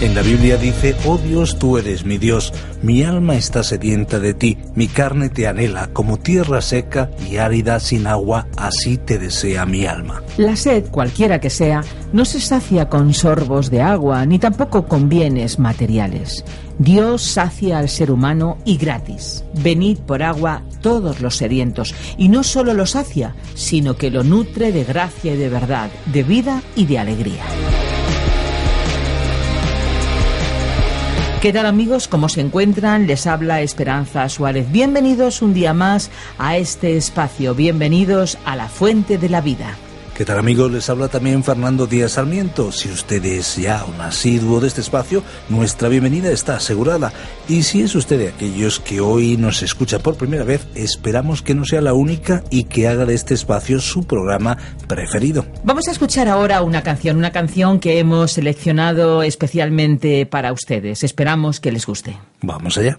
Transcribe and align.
La 0.00 0.22
Biblia 0.22 0.56
dice, 0.56 0.96
oh 1.06 1.18
Dios, 1.18 1.58
tú 1.58 1.78
eres 1.78 2.04
mi 2.04 2.18
Dios, 2.18 2.52
mi 2.82 3.04
alma 3.04 3.36
está 3.36 3.62
sedienta 3.62 4.18
de 4.18 4.34
ti, 4.34 4.58
mi 4.74 4.88
carne 4.88 5.28
te 5.28 5.46
anhela, 5.46 5.90
como 5.92 6.18
tierra 6.18 6.62
seca 6.62 7.10
y 7.30 7.36
árida 7.36 7.78
sin 7.80 8.06
agua, 8.06 8.46
así 8.56 8.96
te 8.96 9.18
desea 9.18 9.66
mi 9.66 9.86
alma. 9.86 10.22
La 10.36 10.56
sed, 10.56 10.86
cualquiera 10.90 11.38
que 11.38 11.48
sea, 11.48 11.82
no 12.12 12.24
se 12.24 12.40
sacia 12.40 12.88
con 12.88 13.14
sorbos 13.14 13.70
de 13.70 13.82
agua, 13.82 14.26
ni 14.26 14.38
tampoco 14.38 14.86
con 14.86 15.08
bienes 15.08 15.58
materiales. 15.58 16.44
Dios 16.78 17.22
sacia 17.22 17.78
al 17.78 17.88
ser 17.88 18.10
humano 18.10 18.58
y 18.64 18.78
gratis. 18.78 19.44
Venid 19.62 19.98
por 19.98 20.22
agua 20.22 20.62
todos 20.80 21.20
los 21.20 21.36
sedientos, 21.36 21.94
y 22.16 22.28
no 22.28 22.42
solo 22.42 22.74
lo 22.74 22.86
sacia, 22.86 23.36
sino 23.54 23.96
que 23.96 24.10
lo 24.10 24.24
nutre 24.24 24.72
de 24.72 24.84
gracia 24.84 25.34
y 25.34 25.36
de 25.36 25.48
verdad, 25.50 25.90
de 26.06 26.22
vida 26.22 26.62
y 26.74 26.86
de 26.86 26.98
alegría. 26.98 27.44
¿Qué 31.40 31.54
tal 31.54 31.64
amigos? 31.64 32.06
¿Cómo 32.06 32.28
se 32.28 32.42
encuentran? 32.42 33.06
Les 33.06 33.26
habla 33.26 33.62
Esperanza 33.62 34.28
Suárez. 34.28 34.70
Bienvenidos 34.70 35.40
un 35.40 35.54
día 35.54 35.72
más 35.72 36.10
a 36.36 36.58
este 36.58 36.98
espacio. 36.98 37.54
Bienvenidos 37.54 38.36
a 38.44 38.56
la 38.56 38.68
Fuente 38.68 39.16
de 39.16 39.30
la 39.30 39.40
Vida. 39.40 39.74
¿Qué 40.20 40.26
tal 40.26 40.38
amigos? 40.38 40.70
Les 40.70 40.90
habla 40.90 41.08
también 41.08 41.42
Fernando 41.42 41.86
Díaz 41.86 42.12
Sarmiento. 42.12 42.72
Si 42.72 42.90
usted 42.90 43.24
es 43.24 43.56
ya 43.56 43.86
un 43.86 44.02
asiduo 44.02 44.60
de 44.60 44.68
este 44.68 44.82
espacio, 44.82 45.22
nuestra 45.48 45.88
bienvenida 45.88 46.30
está 46.30 46.56
asegurada. 46.56 47.10
Y 47.48 47.62
si 47.62 47.80
es 47.80 47.94
usted 47.94 48.18
de 48.18 48.28
aquellos 48.28 48.80
que 48.80 49.00
hoy 49.00 49.38
nos 49.38 49.62
escucha 49.62 49.98
por 49.98 50.16
primera 50.16 50.44
vez, 50.44 50.68
esperamos 50.74 51.40
que 51.40 51.54
no 51.54 51.64
sea 51.64 51.80
la 51.80 51.94
única 51.94 52.44
y 52.50 52.64
que 52.64 52.86
haga 52.86 53.06
de 53.06 53.14
este 53.14 53.32
espacio 53.32 53.80
su 53.80 54.06
programa 54.06 54.58
preferido. 54.86 55.46
Vamos 55.64 55.88
a 55.88 55.92
escuchar 55.92 56.28
ahora 56.28 56.60
una 56.60 56.82
canción, 56.82 57.16
una 57.16 57.32
canción 57.32 57.80
que 57.80 57.98
hemos 57.98 58.32
seleccionado 58.32 59.22
especialmente 59.22 60.26
para 60.26 60.52
ustedes. 60.52 61.02
Esperamos 61.02 61.60
que 61.60 61.72
les 61.72 61.86
guste. 61.86 62.18
Vamos 62.42 62.76
allá. 62.76 62.98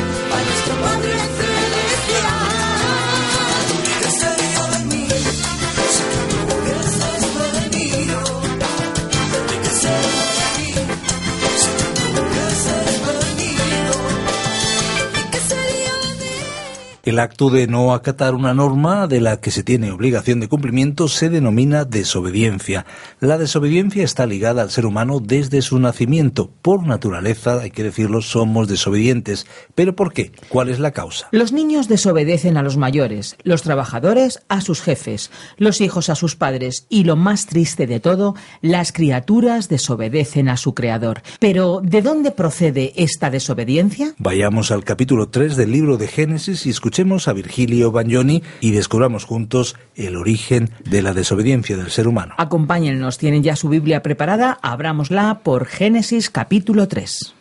acto 17.19 17.49
de 17.49 17.67
no 17.67 17.93
acatar 17.93 18.35
una 18.35 18.53
norma 18.53 19.07
de 19.07 19.21
la 19.21 19.41
que 19.41 19.49
se 19.49 19.63
tiene 19.63 19.91
obligación 19.91 20.39
de 20.39 20.47
cumplimiento 20.47 21.07
se 21.07 21.29
denomina 21.29 21.83
desobediencia. 21.83 22.85
La 23.19 23.37
desobediencia 23.37 24.03
está 24.03 24.25
ligada 24.25 24.61
al 24.61 24.69
ser 24.69 24.85
humano 24.85 25.19
desde 25.19 25.61
su 25.61 25.79
nacimiento. 25.79 26.51
Por 26.61 26.85
naturaleza, 26.85 27.61
hay 27.61 27.71
que 27.71 27.83
decirlo, 27.83 28.21
somos 28.21 28.67
desobedientes. 28.67 29.47
¿Pero 29.73 29.95
por 29.95 30.13
qué? 30.13 30.31
¿Cuál 30.49 30.69
es 30.69 30.79
la 30.79 30.91
causa? 30.91 31.27
Los 31.31 31.51
niños 31.51 31.87
desobedecen 31.87 32.57
a 32.57 32.63
los 32.63 32.77
mayores, 32.77 33.35
los 33.43 33.63
trabajadores 33.63 34.43
a 34.47 34.61
sus 34.61 34.81
jefes, 34.81 35.31
los 35.57 35.81
hijos 35.81 36.09
a 36.09 36.15
sus 36.15 36.35
padres 36.35 36.85
y 36.89 37.03
lo 37.03 37.15
más 37.15 37.47
triste 37.47 37.87
de 37.87 37.99
todo, 37.99 38.35
las 38.61 38.91
criaturas 38.91 39.69
desobedecen 39.69 40.49
a 40.49 40.57
su 40.57 40.75
creador. 40.75 41.23
Pero, 41.39 41.81
¿de 41.83 42.01
dónde 42.01 42.31
procede 42.31 42.93
esta 42.95 43.29
desobediencia? 43.29 44.13
Vayamos 44.17 44.71
al 44.71 44.83
capítulo 44.83 45.29
3 45.29 45.55
del 45.55 45.71
libro 45.71 45.97
de 45.97 46.07
Génesis 46.07 46.65
y 46.65 46.69
escuchemos 46.91 47.29
a 47.29 47.33
Virgilio 47.33 47.89
Bagnoni 47.93 48.43
y 48.59 48.71
descubramos 48.71 49.23
juntos 49.23 49.77
el 49.95 50.17
origen 50.17 50.71
de 50.83 51.01
la 51.01 51.13
desobediencia 51.13 51.77
del 51.77 51.89
ser 51.89 52.05
humano. 52.05 52.35
Acompáñennos, 52.37 53.17
tienen 53.17 53.43
ya 53.43 53.55
su 53.55 53.69
Biblia 53.69 54.03
preparada, 54.03 54.59
abrámosla 54.61 55.39
por 55.41 55.67
Génesis 55.67 56.29
capítulo 56.29 56.89
3. 56.89 57.33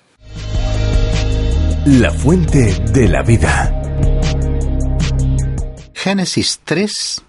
La 1.87 2.13
fuente 2.13 2.81
de 2.93 3.09
la 3.09 3.23
vida. 3.25 3.75
Génesis 5.95 6.61
3, 6.63 7.23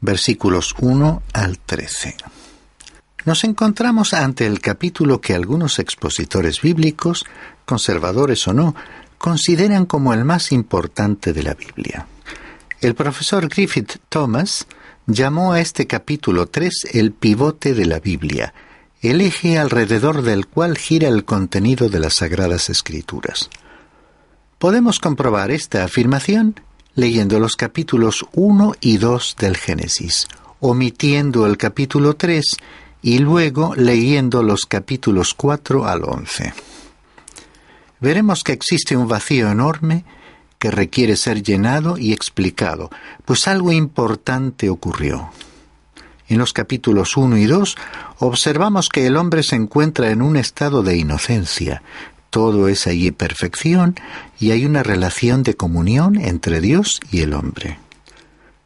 versículos 0.00 0.76
1 0.80 1.22
al 1.32 1.58
13. 1.58 2.14
nos 3.24 3.42
encontramos 3.42 4.14
ante 4.14 4.46
el 4.46 4.60
capítulo 4.60 5.20
que 5.20 5.34
algunos 5.34 5.80
expositores 5.80 6.62
bíblicos, 6.62 7.26
conservadores 7.66 8.46
o 8.46 8.52
no, 8.52 8.76
consideran 9.18 9.84
como 9.84 10.14
el 10.14 10.24
más 10.24 10.52
importante 10.52 11.32
de 11.32 11.42
la 11.42 11.54
Biblia. 11.54 12.06
El 12.80 12.94
profesor 12.94 13.48
Griffith 13.48 13.96
Thomas 14.08 14.66
llamó 15.06 15.52
a 15.52 15.60
este 15.60 15.86
capítulo 15.86 16.46
3 16.46 16.90
el 16.92 17.12
pivote 17.12 17.74
de 17.74 17.86
la 17.86 17.98
Biblia, 17.98 18.54
el 19.02 19.20
eje 19.20 19.58
alrededor 19.58 20.22
del 20.22 20.46
cual 20.46 20.78
gira 20.78 21.08
el 21.08 21.24
contenido 21.24 21.88
de 21.88 22.00
las 22.00 22.14
Sagradas 22.14 22.70
Escrituras. 22.70 23.50
Podemos 24.58 24.98
comprobar 24.98 25.50
esta 25.50 25.84
afirmación 25.84 26.60
leyendo 26.94 27.38
los 27.38 27.54
capítulos 27.54 28.26
1 28.32 28.74
y 28.80 28.96
2 28.98 29.36
del 29.38 29.56
Génesis, 29.56 30.26
omitiendo 30.60 31.46
el 31.46 31.56
capítulo 31.56 32.14
3 32.14 32.44
y 33.02 33.18
luego 33.18 33.74
leyendo 33.76 34.42
los 34.42 34.66
capítulos 34.66 35.32
4 35.34 35.86
al 35.86 36.02
11. 36.04 36.52
Veremos 38.00 38.44
que 38.44 38.52
existe 38.52 38.96
un 38.96 39.08
vacío 39.08 39.50
enorme 39.50 40.04
que 40.58 40.70
requiere 40.70 41.16
ser 41.16 41.42
llenado 41.42 41.98
y 41.98 42.12
explicado, 42.12 42.90
pues 43.24 43.48
algo 43.48 43.72
importante 43.72 44.70
ocurrió. 44.70 45.30
En 46.28 46.38
los 46.38 46.52
capítulos 46.52 47.16
1 47.16 47.38
y 47.38 47.46
2 47.46 47.76
observamos 48.18 48.88
que 48.88 49.06
el 49.06 49.16
hombre 49.16 49.42
se 49.42 49.56
encuentra 49.56 50.10
en 50.10 50.20
un 50.20 50.36
estado 50.36 50.82
de 50.82 50.96
inocencia, 50.96 51.82
todo 52.30 52.68
es 52.68 52.86
allí 52.86 53.10
perfección 53.10 53.96
y 54.38 54.50
hay 54.50 54.66
una 54.66 54.82
relación 54.82 55.42
de 55.42 55.54
comunión 55.54 56.16
entre 56.16 56.60
Dios 56.60 57.00
y 57.10 57.20
el 57.20 57.32
hombre. 57.32 57.78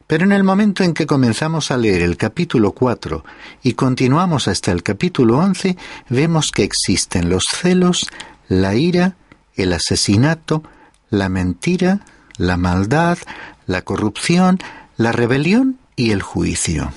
Pero 0.08 0.24
en 0.24 0.32
el 0.32 0.42
momento 0.42 0.82
en 0.82 0.92
que 0.92 1.06
comenzamos 1.06 1.70
a 1.70 1.76
leer 1.76 2.02
el 2.02 2.16
capítulo 2.16 2.72
4 2.72 3.24
y 3.62 3.74
continuamos 3.74 4.48
hasta 4.48 4.72
el 4.72 4.82
capítulo 4.82 5.38
11, 5.38 5.76
vemos 6.08 6.50
que 6.50 6.64
existen 6.64 7.30
los 7.30 7.44
celos, 7.48 8.08
la 8.48 8.74
ira, 8.74 9.16
el 9.56 9.72
asesinato, 9.72 10.62
la 11.10 11.28
mentira, 11.28 12.04
la 12.36 12.56
maldad, 12.56 13.18
la 13.66 13.82
corrupción, 13.82 14.58
la 14.96 15.12
rebelión 15.12 15.78
y 15.96 16.10
el 16.10 16.22
juicio. 16.22 16.92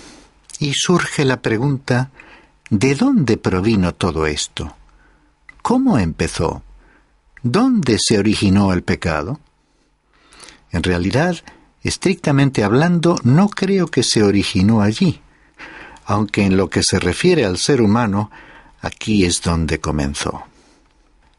Y 0.59 0.73
surge 0.73 1.25
la 1.25 1.41
pregunta, 1.41 2.11
¿de 2.69 2.95
dónde 2.95 3.37
provino 3.37 3.93
todo 3.93 4.25
esto? 4.25 4.75
¿Cómo 5.61 5.97
empezó? 5.97 6.63
¿Dónde 7.43 7.97
se 7.99 8.17
originó 8.17 8.73
el 8.73 8.83
pecado? 8.83 9.39
En 10.71 10.83
realidad, 10.83 11.37
estrictamente 11.83 12.63
hablando, 12.63 13.17
no 13.23 13.49
creo 13.49 13.87
que 13.87 14.03
se 14.03 14.23
originó 14.23 14.81
allí, 14.81 15.21
aunque 16.05 16.45
en 16.45 16.57
lo 16.57 16.69
que 16.69 16.83
se 16.83 16.99
refiere 16.99 17.45
al 17.45 17.57
ser 17.57 17.81
humano, 17.81 18.31
aquí 18.81 19.25
es 19.25 19.41
donde 19.41 19.79
comenzó. 19.79 20.43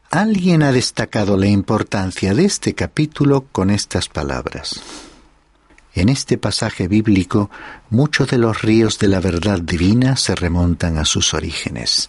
Alguien 0.09 0.63
ha 0.63 0.71
destacado 0.71 1.35
la 1.35 1.47
importancia 1.47 2.33
de 2.33 2.45
este 2.45 2.73
capítulo 2.73 3.45
con 3.51 3.69
estas 3.69 4.07
palabras. 4.07 4.81
En 5.93 6.07
este 6.07 6.37
pasaje 6.37 6.87
bíblico, 6.87 7.51
muchos 7.89 8.29
de 8.29 8.37
los 8.37 8.61
ríos 8.61 8.99
de 8.99 9.09
la 9.09 9.19
verdad 9.19 9.59
divina 9.59 10.15
se 10.15 10.33
remontan 10.33 10.97
a 10.97 11.03
sus 11.03 11.33
orígenes. 11.33 12.07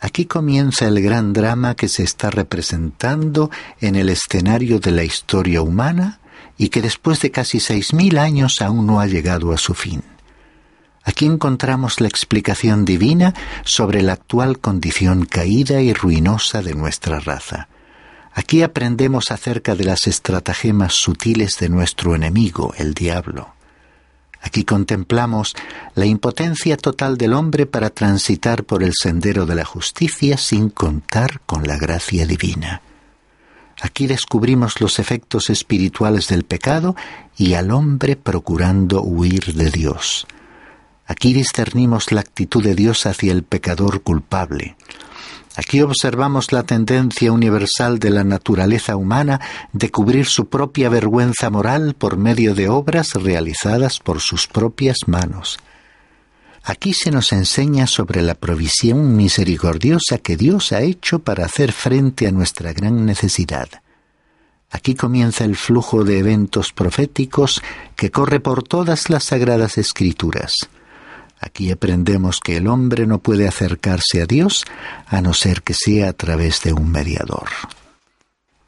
Aquí 0.00 0.24
comienza 0.24 0.88
el 0.88 1.00
gran 1.00 1.32
drama 1.32 1.76
que 1.76 1.86
se 1.86 2.02
está 2.02 2.30
representando 2.30 3.48
en 3.80 3.94
el 3.94 4.08
escenario 4.08 4.80
de 4.80 4.90
la 4.90 5.04
historia 5.04 5.62
humana 5.62 6.18
y 6.58 6.68
que 6.68 6.82
después 6.82 7.20
de 7.20 7.30
casi 7.30 7.60
seis 7.60 7.94
mil 7.94 8.18
años 8.18 8.60
aún 8.60 8.88
no 8.88 8.98
ha 8.98 9.06
llegado 9.06 9.52
a 9.52 9.56
su 9.56 9.74
fin. 9.74 10.02
Aquí 11.02 11.26
encontramos 11.26 12.00
la 12.00 12.08
explicación 12.08 12.84
divina 12.84 13.34
sobre 13.64 14.02
la 14.02 14.12
actual 14.12 14.58
condición 14.58 15.24
caída 15.24 15.80
y 15.80 15.92
ruinosa 15.92 16.62
de 16.62 16.74
nuestra 16.74 17.20
raza. 17.20 17.68
Aquí 18.32 18.62
aprendemos 18.62 19.30
acerca 19.30 19.74
de 19.74 19.84
las 19.84 20.06
estratagemas 20.06 20.94
sutiles 20.94 21.58
de 21.58 21.68
nuestro 21.68 22.14
enemigo, 22.14 22.74
el 22.76 22.94
diablo. 22.94 23.54
Aquí 24.42 24.64
contemplamos 24.64 25.54
la 25.94 26.06
impotencia 26.06 26.76
total 26.76 27.18
del 27.18 27.34
hombre 27.34 27.66
para 27.66 27.90
transitar 27.90 28.64
por 28.64 28.82
el 28.82 28.92
sendero 28.94 29.46
de 29.46 29.54
la 29.54 29.64
justicia 29.64 30.38
sin 30.38 30.70
contar 30.70 31.40
con 31.44 31.66
la 31.66 31.76
gracia 31.76 32.24
divina. 32.26 32.80
Aquí 33.82 34.06
descubrimos 34.06 34.80
los 34.80 34.98
efectos 34.98 35.50
espirituales 35.50 36.28
del 36.28 36.44
pecado 36.44 36.96
y 37.36 37.54
al 37.54 37.70
hombre 37.70 38.16
procurando 38.16 39.02
huir 39.02 39.54
de 39.54 39.70
Dios. 39.70 40.26
Aquí 41.10 41.32
discernimos 41.32 42.12
la 42.12 42.20
actitud 42.20 42.62
de 42.62 42.76
Dios 42.76 43.04
hacia 43.04 43.32
el 43.32 43.42
pecador 43.42 44.02
culpable. 44.02 44.76
Aquí 45.56 45.82
observamos 45.82 46.52
la 46.52 46.62
tendencia 46.62 47.32
universal 47.32 47.98
de 47.98 48.10
la 48.10 48.22
naturaleza 48.22 48.94
humana 48.94 49.40
de 49.72 49.90
cubrir 49.90 50.26
su 50.26 50.46
propia 50.46 50.88
vergüenza 50.88 51.50
moral 51.50 51.94
por 51.98 52.16
medio 52.16 52.54
de 52.54 52.68
obras 52.68 53.14
realizadas 53.14 53.98
por 53.98 54.20
sus 54.20 54.46
propias 54.46 54.98
manos. 55.08 55.58
Aquí 56.62 56.94
se 56.94 57.10
nos 57.10 57.32
enseña 57.32 57.88
sobre 57.88 58.22
la 58.22 58.36
provisión 58.36 59.16
misericordiosa 59.16 60.18
que 60.18 60.36
Dios 60.36 60.70
ha 60.70 60.82
hecho 60.82 61.18
para 61.18 61.44
hacer 61.44 61.72
frente 61.72 62.28
a 62.28 62.30
nuestra 62.30 62.72
gran 62.72 63.04
necesidad. 63.04 63.68
Aquí 64.70 64.94
comienza 64.94 65.44
el 65.44 65.56
flujo 65.56 66.04
de 66.04 66.20
eventos 66.20 66.72
proféticos 66.72 67.60
que 67.96 68.12
corre 68.12 68.38
por 68.38 68.62
todas 68.62 69.10
las 69.10 69.24
sagradas 69.24 69.76
escrituras. 69.76 70.54
Aquí 71.40 71.70
aprendemos 71.70 72.38
que 72.40 72.58
el 72.58 72.66
hombre 72.66 73.06
no 73.06 73.18
puede 73.18 73.48
acercarse 73.48 74.20
a 74.20 74.26
Dios 74.26 74.64
a 75.06 75.22
no 75.22 75.32
ser 75.32 75.62
que 75.62 75.72
sea 75.74 76.10
a 76.10 76.12
través 76.12 76.62
de 76.62 76.74
un 76.74 76.92
mediador. 76.92 77.48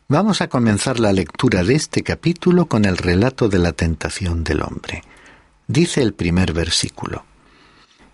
Vamos 0.09 0.41
a 0.41 0.49
comenzar 0.49 0.99
la 0.99 1.13
lectura 1.13 1.65
de 1.65 1.75
este 1.75 2.03
capítulo 2.03 2.67
con 2.67 2.87
el 2.87 2.97
relato 2.97 3.49
de 3.49 3.59
la 3.59 3.73
tentación 3.73 4.43
del 4.43 4.63
hombre. 4.63 5.03
Dice 5.67 6.03
el 6.03 6.15
primer 6.15 6.53
versículo. 6.55 7.25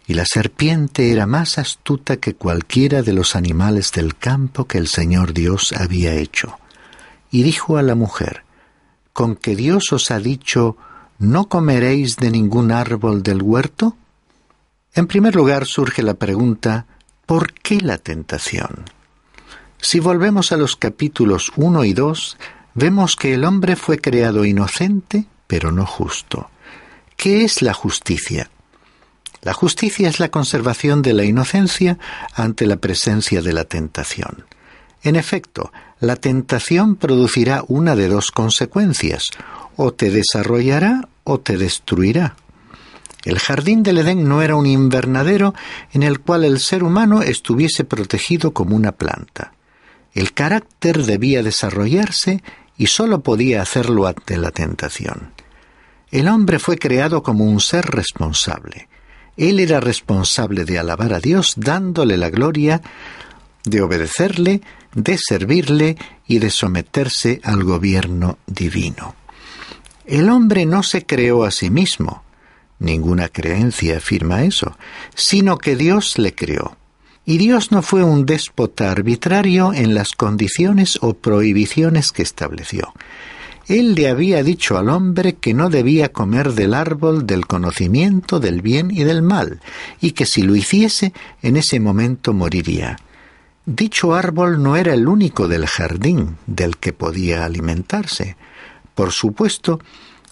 Y 0.06 0.14
la 0.14 0.24
serpiente 0.24 1.12
era 1.12 1.26
más 1.26 1.58
astuta 1.58 2.16
que 2.16 2.34
cualquiera 2.34 3.02
de 3.02 3.12
los 3.12 3.36
animales 3.36 3.92
del 3.92 4.16
campo 4.16 4.66
que 4.66 4.78
el 4.78 4.88
Señor 4.88 5.34
Dios 5.34 5.72
había 5.72 6.14
hecho. 6.14 6.58
Y 7.30 7.42
dijo 7.42 7.76
a 7.76 7.82
la 7.82 7.94
mujer, 7.94 8.42
¿con 9.12 9.36
que 9.36 9.54
Dios 9.54 9.92
os 9.92 10.10
ha 10.10 10.18
dicho, 10.18 10.76
no 11.18 11.48
comeréis 11.48 12.16
de 12.16 12.30
ningún 12.30 12.72
árbol 12.72 13.22
del 13.22 13.42
huerto? 13.42 13.96
En 14.94 15.06
primer 15.06 15.36
lugar 15.36 15.66
surge 15.66 16.02
la 16.02 16.14
pregunta, 16.14 16.86
¿por 17.26 17.52
qué 17.52 17.80
la 17.80 17.98
tentación? 17.98 18.84
Si 19.80 20.00
volvemos 20.00 20.50
a 20.50 20.56
los 20.56 20.76
capítulos 20.76 21.52
1 21.56 21.84
y 21.84 21.92
2, 21.92 22.36
vemos 22.74 23.16
que 23.16 23.34
el 23.34 23.44
hombre 23.44 23.76
fue 23.76 23.98
creado 23.98 24.44
inocente, 24.44 25.26
pero 25.46 25.70
no 25.70 25.86
justo. 25.86 26.50
¿Qué 27.16 27.44
es 27.44 27.62
la 27.62 27.74
justicia? 27.74 28.50
La 29.42 29.52
justicia 29.52 30.08
es 30.08 30.18
la 30.18 30.30
conservación 30.30 31.02
de 31.02 31.12
la 31.12 31.24
inocencia 31.24 31.98
ante 32.34 32.66
la 32.66 32.76
presencia 32.76 33.40
de 33.40 33.52
la 33.52 33.64
tentación. 33.64 34.46
En 35.02 35.14
efecto, 35.14 35.72
la 36.00 36.16
tentación 36.16 36.96
producirá 36.96 37.64
una 37.68 37.94
de 37.94 38.08
dos 38.08 38.32
consecuencias, 38.32 39.28
o 39.76 39.92
te 39.92 40.10
desarrollará 40.10 41.08
o 41.22 41.38
te 41.38 41.56
destruirá. 41.56 42.34
El 43.28 43.40
jardín 43.40 43.82
del 43.82 43.98
Edén 43.98 44.26
no 44.26 44.40
era 44.40 44.56
un 44.56 44.64
invernadero 44.64 45.52
en 45.92 46.02
el 46.02 46.20
cual 46.20 46.46
el 46.46 46.60
ser 46.60 46.82
humano 46.82 47.20
estuviese 47.20 47.84
protegido 47.84 48.54
como 48.54 48.74
una 48.74 48.92
planta. 48.92 49.52
El 50.14 50.32
carácter 50.32 51.04
debía 51.04 51.42
desarrollarse 51.42 52.42
y 52.78 52.86
sólo 52.86 53.20
podía 53.20 53.60
hacerlo 53.60 54.06
ante 54.06 54.38
la 54.38 54.50
tentación. 54.50 55.32
El 56.10 56.26
hombre 56.26 56.58
fue 56.58 56.78
creado 56.78 57.22
como 57.22 57.44
un 57.44 57.60
ser 57.60 57.84
responsable. 57.84 58.88
Él 59.36 59.60
era 59.60 59.78
responsable 59.78 60.64
de 60.64 60.78
alabar 60.78 61.12
a 61.12 61.20
Dios 61.20 61.52
dándole 61.58 62.16
la 62.16 62.30
gloria, 62.30 62.80
de 63.62 63.82
obedecerle, 63.82 64.62
de 64.94 65.18
servirle 65.18 65.98
y 66.26 66.38
de 66.38 66.48
someterse 66.48 67.42
al 67.44 67.62
gobierno 67.62 68.38
divino. 68.46 69.16
El 70.06 70.30
hombre 70.30 70.64
no 70.64 70.82
se 70.82 71.04
creó 71.04 71.44
a 71.44 71.50
sí 71.50 71.68
mismo, 71.68 72.22
Ninguna 72.78 73.28
creencia 73.28 73.96
afirma 73.96 74.44
eso, 74.44 74.76
sino 75.14 75.58
que 75.58 75.76
Dios 75.76 76.18
le 76.18 76.34
creó. 76.34 76.76
Y 77.24 77.38
Dios 77.38 77.72
no 77.72 77.82
fue 77.82 78.04
un 78.04 78.24
déspota 78.24 78.90
arbitrario 78.90 79.74
en 79.74 79.94
las 79.94 80.12
condiciones 80.12 80.98
o 81.02 81.14
prohibiciones 81.14 82.12
que 82.12 82.22
estableció. 82.22 82.94
Él 83.66 83.94
le 83.94 84.08
había 84.08 84.42
dicho 84.42 84.78
al 84.78 84.88
hombre 84.88 85.34
que 85.34 85.52
no 85.52 85.68
debía 85.68 86.10
comer 86.10 86.54
del 86.54 86.72
árbol 86.72 87.26
del 87.26 87.46
conocimiento 87.46 88.40
del 88.40 88.62
bien 88.62 88.90
y 88.90 89.04
del 89.04 89.20
mal, 89.20 89.60
y 90.00 90.12
que 90.12 90.24
si 90.24 90.40
lo 90.40 90.56
hiciese, 90.56 91.12
en 91.42 91.58
ese 91.58 91.78
momento 91.78 92.32
moriría. 92.32 92.96
Dicho 93.66 94.14
árbol 94.14 94.62
no 94.62 94.76
era 94.76 94.94
el 94.94 95.06
único 95.06 95.48
del 95.48 95.66
jardín 95.66 96.38
del 96.46 96.78
que 96.78 96.94
podía 96.94 97.44
alimentarse. 97.44 98.38
Por 98.94 99.12
supuesto, 99.12 99.80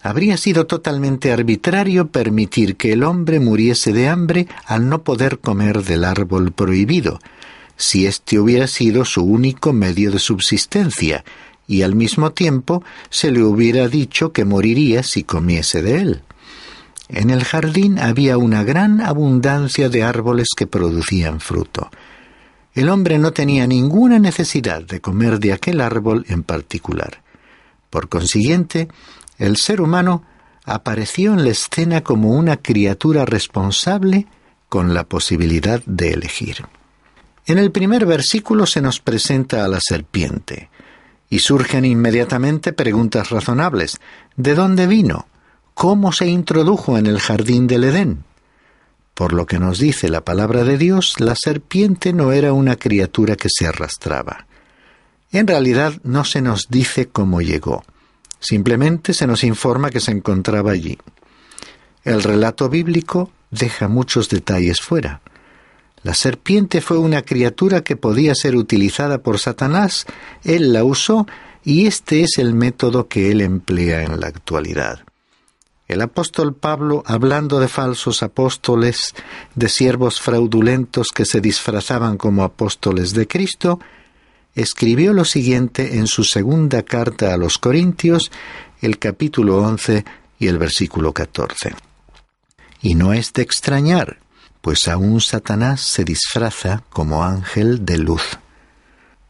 Habría 0.06 0.36
sido 0.36 0.68
totalmente 0.68 1.32
arbitrario 1.32 2.06
permitir 2.06 2.76
que 2.76 2.92
el 2.92 3.02
hombre 3.02 3.40
muriese 3.40 3.92
de 3.92 4.06
hambre 4.06 4.46
al 4.64 4.88
no 4.88 5.02
poder 5.02 5.40
comer 5.40 5.82
del 5.82 6.04
árbol 6.04 6.52
prohibido, 6.52 7.18
si 7.76 8.06
éste 8.06 8.38
hubiera 8.38 8.68
sido 8.68 9.04
su 9.04 9.24
único 9.24 9.72
medio 9.72 10.12
de 10.12 10.20
subsistencia, 10.20 11.24
y 11.66 11.82
al 11.82 11.96
mismo 11.96 12.30
tiempo 12.30 12.84
se 13.10 13.32
le 13.32 13.42
hubiera 13.42 13.88
dicho 13.88 14.30
que 14.30 14.44
moriría 14.44 15.02
si 15.02 15.24
comiese 15.24 15.82
de 15.82 15.96
él. 15.96 16.22
En 17.08 17.30
el 17.30 17.42
jardín 17.42 17.98
había 17.98 18.38
una 18.38 18.62
gran 18.62 19.00
abundancia 19.00 19.88
de 19.88 20.04
árboles 20.04 20.50
que 20.56 20.68
producían 20.68 21.40
fruto. 21.40 21.90
El 22.74 22.90
hombre 22.90 23.18
no 23.18 23.32
tenía 23.32 23.66
ninguna 23.66 24.20
necesidad 24.20 24.82
de 24.82 25.00
comer 25.00 25.40
de 25.40 25.52
aquel 25.52 25.80
árbol 25.80 26.24
en 26.28 26.44
particular. 26.44 27.22
Por 27.90 28.08
consiguiente, 28.08 28.86
el 29.38 29.56
ser 29.56 29.80
humano 29.80 30.24
apareció 30.64 31.32
en 31.32 31.44
la 31.44 31.50
escena 31.50 32.02
como 32.02 32.30
una 32.30 32.56
criatura 32.56 33.24
responsable 33.24 34.26
con 34.68 34.94
la 34.94 35.04
posibilidad 35.04 35.82
de 35.86 36.12
elegir. 36.12 36.64
En 37.46 37.58
el 37.58 37.70
primer 37.70 38.06
versículo 38.06 38.66
se 38.66 38.80
nos 38.80 39.00
presenta 39.00 39.64
a 39.64 39.68
la 39.68 39.78
serpiente, 39.80 40.68
y 41.28 41.40
surgen 41.40 41.84
inmediatamente 41.84 42.72
preguntas 42.72 43.30
razonables. 43.30 43.98
¿De 44.36 44.54
dónde 44.54 44.86
vino? 44.86 45.26
¿Cómo 45.74 46.12
se 46.12 46.26
introdujo 46.26 46.98
en 46.98 47.06
el 47.06 47.20
jardín 47.20 47.66
del 47.66 47.84
Edén? 47.84 48.24
Por 49.14 49.32
lo 49.32 49.46
que 49.46 49.58
nos 49.58 49.78
dice 49.78 50.08
la 50.08 50.24
palabra 50.24 50.64
de 50.64 50.78
Dios, 50.78 51.20
la 51.20 51.34
serpiente 51.34 52.12
no 52.12 52.32
era 52.32 52.52
una 52.52 52.76
criatura 52.76 53.36
que 53.36 53.48
se 53.50 53.66
arrastraba. 53.66 54.46
En 55.32 55.46
realidad 55.46 55.94
no 56.04 56.24
se 56.24 56.42
nos 56.42 56.68
dice 56.68 57.08
cómo 57.08 57.40
llegó. 57.40 57.82
Simplemente 58.40 59.12
se 59.12 59.26
nos 59.26 59.44
informa 59.44 59.90
que 59.90 60.00
se 60.00 60.12
encontraba 60.12 60.72
allí. 60.72 60.98
El 62.04 62.22
relato 62.22 62.68
bíblico 62.68 63.30
deja 63.50 63.88
muchos 63.88 64.28
detalles 64.28 64.80
fuera. 64.80 65.20
La 66.02 66.14
serpiente 66.14 66.80
fue 66.80 66.98
una 66.98 67.22
criatura 67.22 67.82
que 67.82 67.96
podía 67.96 68.34
ser 68.34 68.54
utilizada 68.54 69.18
por 69.18 69.38
Satanás, 69.38 70.06
él 70.44 70.72
la 70.72 70.84
usó 70.84 71.26
y 71.64 71.86
este 71.86 72.22
es 72.22 72.38
el 72.38 72.54
método 72.54 73.08
que 73.08 73.32
él 73.32 73.40
emplea 73.40 74.04
en 74.04 74.20
la 74.20 74.28
actualidad. 74.28 75.00
El 75.88 76.00
apóstol 76.00 76.54
Pablo, 76.54 77.02
hablando 77.06 77.60
de 77.60 77.68
falsos 77.68 78.22
apóstoles, 78.22 79.14
de 79.54 79.68
siervos 79.68 80.20
fraudulentos 80.20 81.08
que 81.14 81.24
se 81.24 81.40
disfrazaban 81.40 82.16
como 82.16 82.44
apóstoles 82.44 83.12
de 83.14 83.26
Cristo, 83.26 83.80
escribió 84.56 85.12
lo 85.12 85.24
siguiente 85.24 85.98
en 85.98 86.08
su 86.08 86.24
segunda 86.24 86.82
carta 86.82 87.32
a 87.32 87.36
los 87.36 87.58
Corintios, 87.58 88.32
el 88.80 88.98
capítulo 88.98 89.58
11 89.58 90.04
y 90.38 90.48
el 90.48 90.58
versículo 90.58 91.12
14. 91.12 91.74
Y 92.80 92.94
no 92.94 93.12
es 93.12 93.32
de 93.34 93.42
extrañar, 93.42 94.18
pues 94.62 94.88
aún 94.88 95.20
Satanás 95.20 95.82
se 95.82 96.04
disfraza 96.04 96.82
como 96.90 97.22
ángel 97.22 97.84
de 97.84 97.98
luz. 97.98 98.22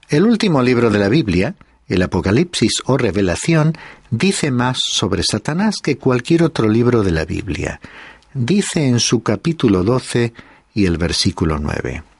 El 0.08 0.24
último 0.24 0.62
libro 0.62 0.90
de 0.90 1.00
la 1.00 1.08
Biblia, 1.08 1.56
el 1.88 2.02
Apocalipsis 2.02 2.82
o 2.84 2.96
Revelación, 2.96 3.76
dice 4.10 4.52
más 4.52 4.78
sobre 4.80 5.24
Satanás 5.24 5.76
que 5.82 5.98
cualquier 5.98 6.44
otro 6.44 6.68
libro 6.68 7.02
de 7.02 7.10
la 7.10 7.24
Biblia. 7.24 7.80
Dice 8.32 8.86
en 8.86 9.00
su 9.00 9.24
capítulo 9.24 9.82
12 9.82 10.32
y 10.74 10.86
el 10.86 10.98
versículo 10.98 11.58
9 11.58 12.15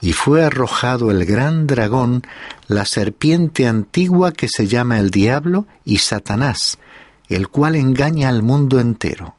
y 0.00 0.12
fue 0.12 0.44
arrojado 0.44 1.10
el 1.10 1.24
gran 1.24 1.66
dragón, 1.66 2.22
la 2.68 2.84
serpiente 2.84 3.66
antigua 3.66 4.32
que 4.32 4.48
se 4.48 4.66
llama 4.66 4.98
el 4.98 5.10
diablo 5.10 5.66
y 5.84 5.98
Satanás, 5.98 6.78
el 7.28 7.48
cual 7.48 7.76
engaña 7.76 8.28
al 8.28 8.42
mundo 8.42 8.78
entero. 8.78 9.36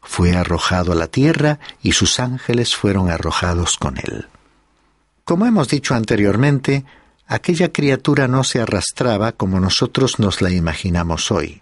Fue 0.00 0.34
arrojado 0.34 0.92
a 0.92 0.94
la 0.94 1.08
tierra 1.08 1.58
y 1.82 1.92
sus 1.92 2.20
ángeles 2.20 2.74
fueron 2.74 3.10
arrojados 3.10 3.76
con 3.76 3.98
él. 3.98 4.26
Como 5.24 5.44
hemos 5.44 5.68
dicho 5.68 5.94
anteriormente, 5.94 6.84
aquella 7.26 7.70
criatura 7.70 8.28
no 8.28 8.44
se 8.44 8.60
arrastraba 8.60 9.32
como 9.32 9.60
nosotros 9.60 10.18
nos 10.18 10.40
la 10.40 10.50
imaginamos 10.50 11.30
hoy. 11.30 11.60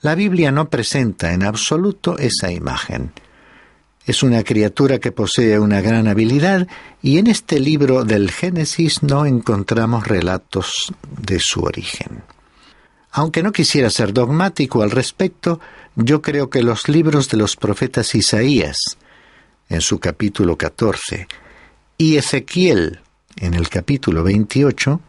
La 0.00 0.14
Biblia 0.14 0.52
no 0.52 0.68
presenta 0.68 1.32
en 1.32 1.42
absoluto 1.42 2.16
esa 2.18 2.52
imagen. 2.52 3.12
Es 4.08 4.22
una 4.22 4.42
criatura 4.42 5.00
que 5.00 5.12
posee 5.12 5.58
una 5.58 5.82
gran 5.82 6.08
habilidad 6.08 6.66
y 7.02 7.18
en 7.18 7.26
este 7.26 7.60
libro 7.60 8.04
del 8.04 8.30
Génesis 8.30 9.02
no 9.02 9.26
encontramos 9.26 10.08
relatos 10.08 10.94
de 11.20 11.38
su 11.38 11.60
origen. 11.60 12.22
Aunque 13.10 13.42
no 13.42 13.52
quisiera 13.52 13.90
ser 13.90 14.14
dogmático 14.14 14.82
al 14.82 14.92
respecto, 14.92 15.60
yo 15.94 16.22
creo 16.22 16.48
que 16.48 16.62
los 16.62 16.88
libros 16.88 17.28
de 17.28 17.36
los 17.36 17.54
profetas 17.56 18.14
Isaías, 18.14 18.78
en 19.68 19.82
su 19.82 19.98
capítulo 19.98 20.56
14, 20.56 21.28
y 21.98 22.16
Ezequiel, 22.16 23.00
en 23.36 23.52
el 23.52 23.68
capítulo 23.68 24.22
28, 24.24 25.02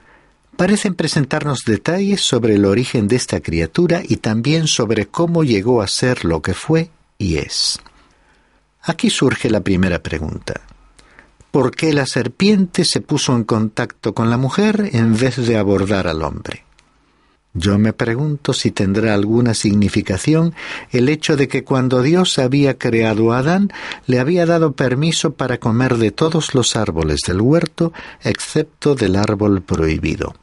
parecen 0.58 0.94
presentarnos 0.94 1.60
detalles 1.66 2.20
sobre 2.20 2.56
el 2.56 2.66
origen 2.66 3.08
de 3.08 3.16
esta 3.16 3.40
criatura 3.40 4.02
y 4.06 4.18
también 4.18 4.68
sobre 4.68 5.06
cómo 5.06 5.46
llegó 5.46 5.82
a 5.82 5.88
ser 5.88 6.26
lo 6.26 6.42
que 6.42 6.54
fue 6.54 6.90
y 7.18 7.38
es. 7.38 7.80
Aquí 8.82 9.10
surge 9.10 9.50
la 9.50 9.62
primera 9.62 10.02
pregunta. 10.02 10.62
¿Por 11.52 11.72
qué 11.72 11.94
la 11.94 12.06
serpiente 12.06 12.86
se 12.86 13.02
puso 13.02 13.36
en 13.36 13.44
contacto 13.44 14.14
con 14.14 14.30
la 14.30 14.38
mujer 14.38 14.92
en 14.94 15.18
vez 15.18 15.36
de 15.36 15.58
abordar 15.58 16.08
al 16.08 16.22
hombre? 16.22 16.64
Yo 17.56 17.80
me 17.80 17.94
pregunto 17.94 18.54
si 18.54 18.70
tendrá 18.70 19.16
alguna 19.16 19.56
significación 19.56 20.54
el 20.92 21.10
hecho 21.10 21.36
de 21.36 21.48
que 21.48 21.64
cuando 21.64 22.04
Dios 22.04 22.38
había 22.38 22.78
creado 22.78 23.32
a 23.34 23.40
Adán, 23.40 23.72
le 24.06 24.20
había 24.20 24.46
dado 24.46 24.74
permiso 24.74 25.34
para 25.34 25.58
comer 25.58 25.98
de 25.98 26.12
todos 26.12 26.54
los 26.54 26.76
árboles 26.76 27.22
del 27.26 27.42
huerto, 27.42 27.92
excepto 28.22 28.94
del 28.94 29.16
árbol 29.16 29.64
prohibido. 29.64 30.36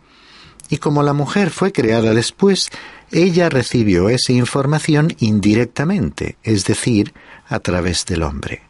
Y 0.69 0.79
como 0.79 1.03
la 1.03 1.13
mujer 1.13 1.51
fue 1.51 1.73
creada 1.73 2.13
después, 2.15 2.71
ella 3.11 3.49
recibió 3.49 4.09
esa 4.09 4.33
información 4.33 5.15
indirectamente, 5.19 6.37
es 6.43 6.65
decir, 6.65 7.15
a 7.49 7.61
través 7.61 8.05
del 8.07 8.23
hombre. 8.23 8.63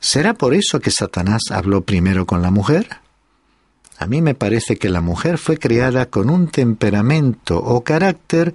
¿Será 0.00 0.34
por 0.34 0.52
eso 0.54 0.80
que 0.80 0.90
Satanás 0.90 1.42
habló 1.50 1.82
primero 1.82 2.26
con 2.26 2.42
la 2.42 2.50
mujer? 2.50 2.88
A 3.98 4.06
mí 4.06 4.20
me 4.20 4.34
parece 4.34 4.76
que 4.76 4.88
la 4.88 5.00
mujer 5.00 5.38
fue 5.38 5.58
creada 5.58 6.06
con 6.06 6.28
un 6.28 6.48
temperamento 6.48 7.58
o 7.58 7.84
carácter 7.84 8.52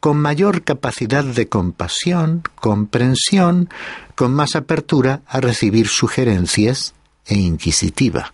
con 0.00 0.16
mayor 0.16 0.62
capacidad 0.62 1.22
de 1.22 1.48
compasión, 1.48 2.42
comprensión, 2.56 3.68
con 4.16 4.32
más 4.32 4.56
apertura 4.56 5.20
a 5.28 5.40
recibir 5.40 5.86
sugerencias 5.86 6.94
e 7.26 7.36
inquisitiva. 7.36 8.32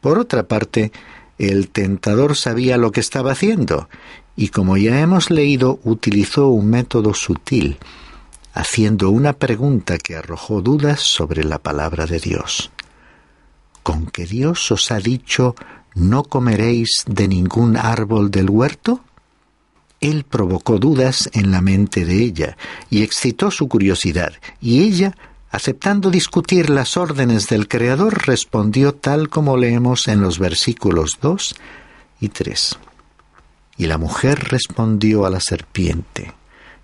Por 0.00 0.18
otra 0.18 0.44
parte, 0.44 0.92
el 1.40 1.70
tentador 1.70 2.36
sabía 2.36 2.76
lo 2.76 2.92
que 2.92 3.00
estaba 3.00 3.32
haciendo 3.32 3.88
y 4.36 4.48
como 4.48 4.76
ya 4.76 5.00
hemos 5.00 5.30
leído 5.30 5.80
utilizó 5.84 6.48
un 6.48 6.68
método 6.68 7.14
sutil 7.14 7.78
haciendo 8.52 9.10
una 9.10 9.32
pregunta 9.32 9.96
que 9.96 10.16
arrojó 10.16 10.60
dudas 10.60 11.00
sobre 11.00 11.44
la 11.44 11.58
palabra 11.58 12.06
de 12.06 12.18
Dios. 12.18 12.70
¿Con 13.82 14.06
que 14.06 14.26
Dios 14.26 14.70
os 14.70 14.90
ha 14.90 14.98
dicho 14.98 15.54
no 15.94 16.24
comeréis 16.24 17.04
de 17.06 17.26
ningún 17.26 17.76
árbol 17.76 18.30
del 18.30 18.50
huerto? 18.50 19.00
Él 20.00 20.24
provocó 20.24 20.78
dudas 20.78 21.30
en 21.32 21.50
la 21.50 21.62
mente 21.62 22.04
de 22.04 22.22
ella 22.22 22.56
y 22.90 23.02
excitó 23.02 23.50
su 23.50 23.68
curiosidad, 23.68 24.32
y 24.60 24.82
ella, 24.82 25.16
aceptando 25.50 26.10
discutir 26.10 26.70
las 26.70 26.96
órdenes 26.96 27.48
del 27.48 27.68
Creador, 27.68 28.26
respondió 28.26 28.94
tal 28.94 29.28
como 29.28 29.56
leemos 29.56 30.08
en 30.08 30.20
los 30.20 30.38
versículos 30.38 31.18
2 31.20 31.56
y 32.20 32.28
3. 32.28 32.78
Y 33.76 33.86
la 33.86 33.98
mujer 33.98 34.48
respondió 34.50 35.26
a 35.26 35.30
la 35.30 35.40
serpiente, 35.40 36.32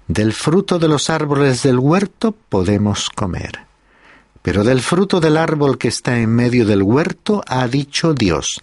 del 0.09 0.33
fruto 0.33 0.79
de 0.79 0.89
los 0.89 1.11
árboles 1.11 1.63
del 1.63 1.79
huerto 1.79 2.33
podemos 2.33 3.11
comer. 3.11 3.67
Pero 4.43 4.63
del 4.63 4.81
fruto 4.81 5.21
del 5.21 5.37
árbol 5.37 5.79
que 5.79 5.89
está 5.89 6.19
en 6.21 6.31
medio 6.31 6.65
del 6.67 6.83
huerto 6.83 7.43
ha 7.47 7.67
dicho 7.67 8.15
Dios, 8.15 8.61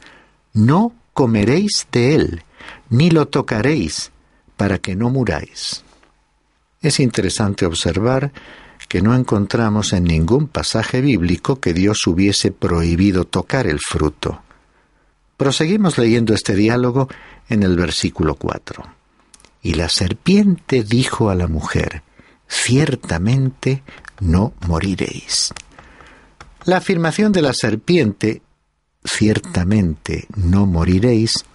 no 0.54 0.94
comeréis 1.14 1.88
de 1.92 2.16
él, 2.16 2.44
ni 2.90 3.10
lo 3.10 3.28
tocaréis, 3.28 4.12
para 4.56 4.80
que 4.80 4.96
no 4.96 5.10
muráis. 5.10 5.84
Es 6.82 7.00
interesante 7.00 7.66
observar 7.66 8.32
que 8.94 9.02
no 9.02 9.16
encontramos 9.16 9.92
en 9.94 10.04
ningún 10.04 10.48
pasaje 10.48 11.02
bíblico 11.02 11.60
que 11.60 11.74
Dios 11.74 12.06
hubiese 12.06 12.52
prohibido 12.52 13.26
tocar 13.26 13.66
el 13.66 13.80
fruto. 13.80 14.44
Proseguimos 15.36 15.98
leyendo 15.98 16.36
este 16.36 16.54
diálogo 16.54 17.10
en 17.50 17.64
el 17.64 17.76
versículo 17.76 18.36
4. 18.36 18.84
Y 19.64 19.74
la 19.74 19.90
serpiente 19.90 20.84
dijo 20.84 21.32
a 21.32 21.36
la 21.36 21.48
mujer, 21.48 22.04
ciertamente 22.48 23.82
no 24.20 24.54
moriréis. 24.68 25.56
La 26.66 26.78
afirmación 26.78 27.32
de 27.32 27.42
la 27.42 27.54
serpiente, 27.54 28.44
ciertamente 29.04 30.28
no 30.36 30.68
moriréis, 30.68 31.46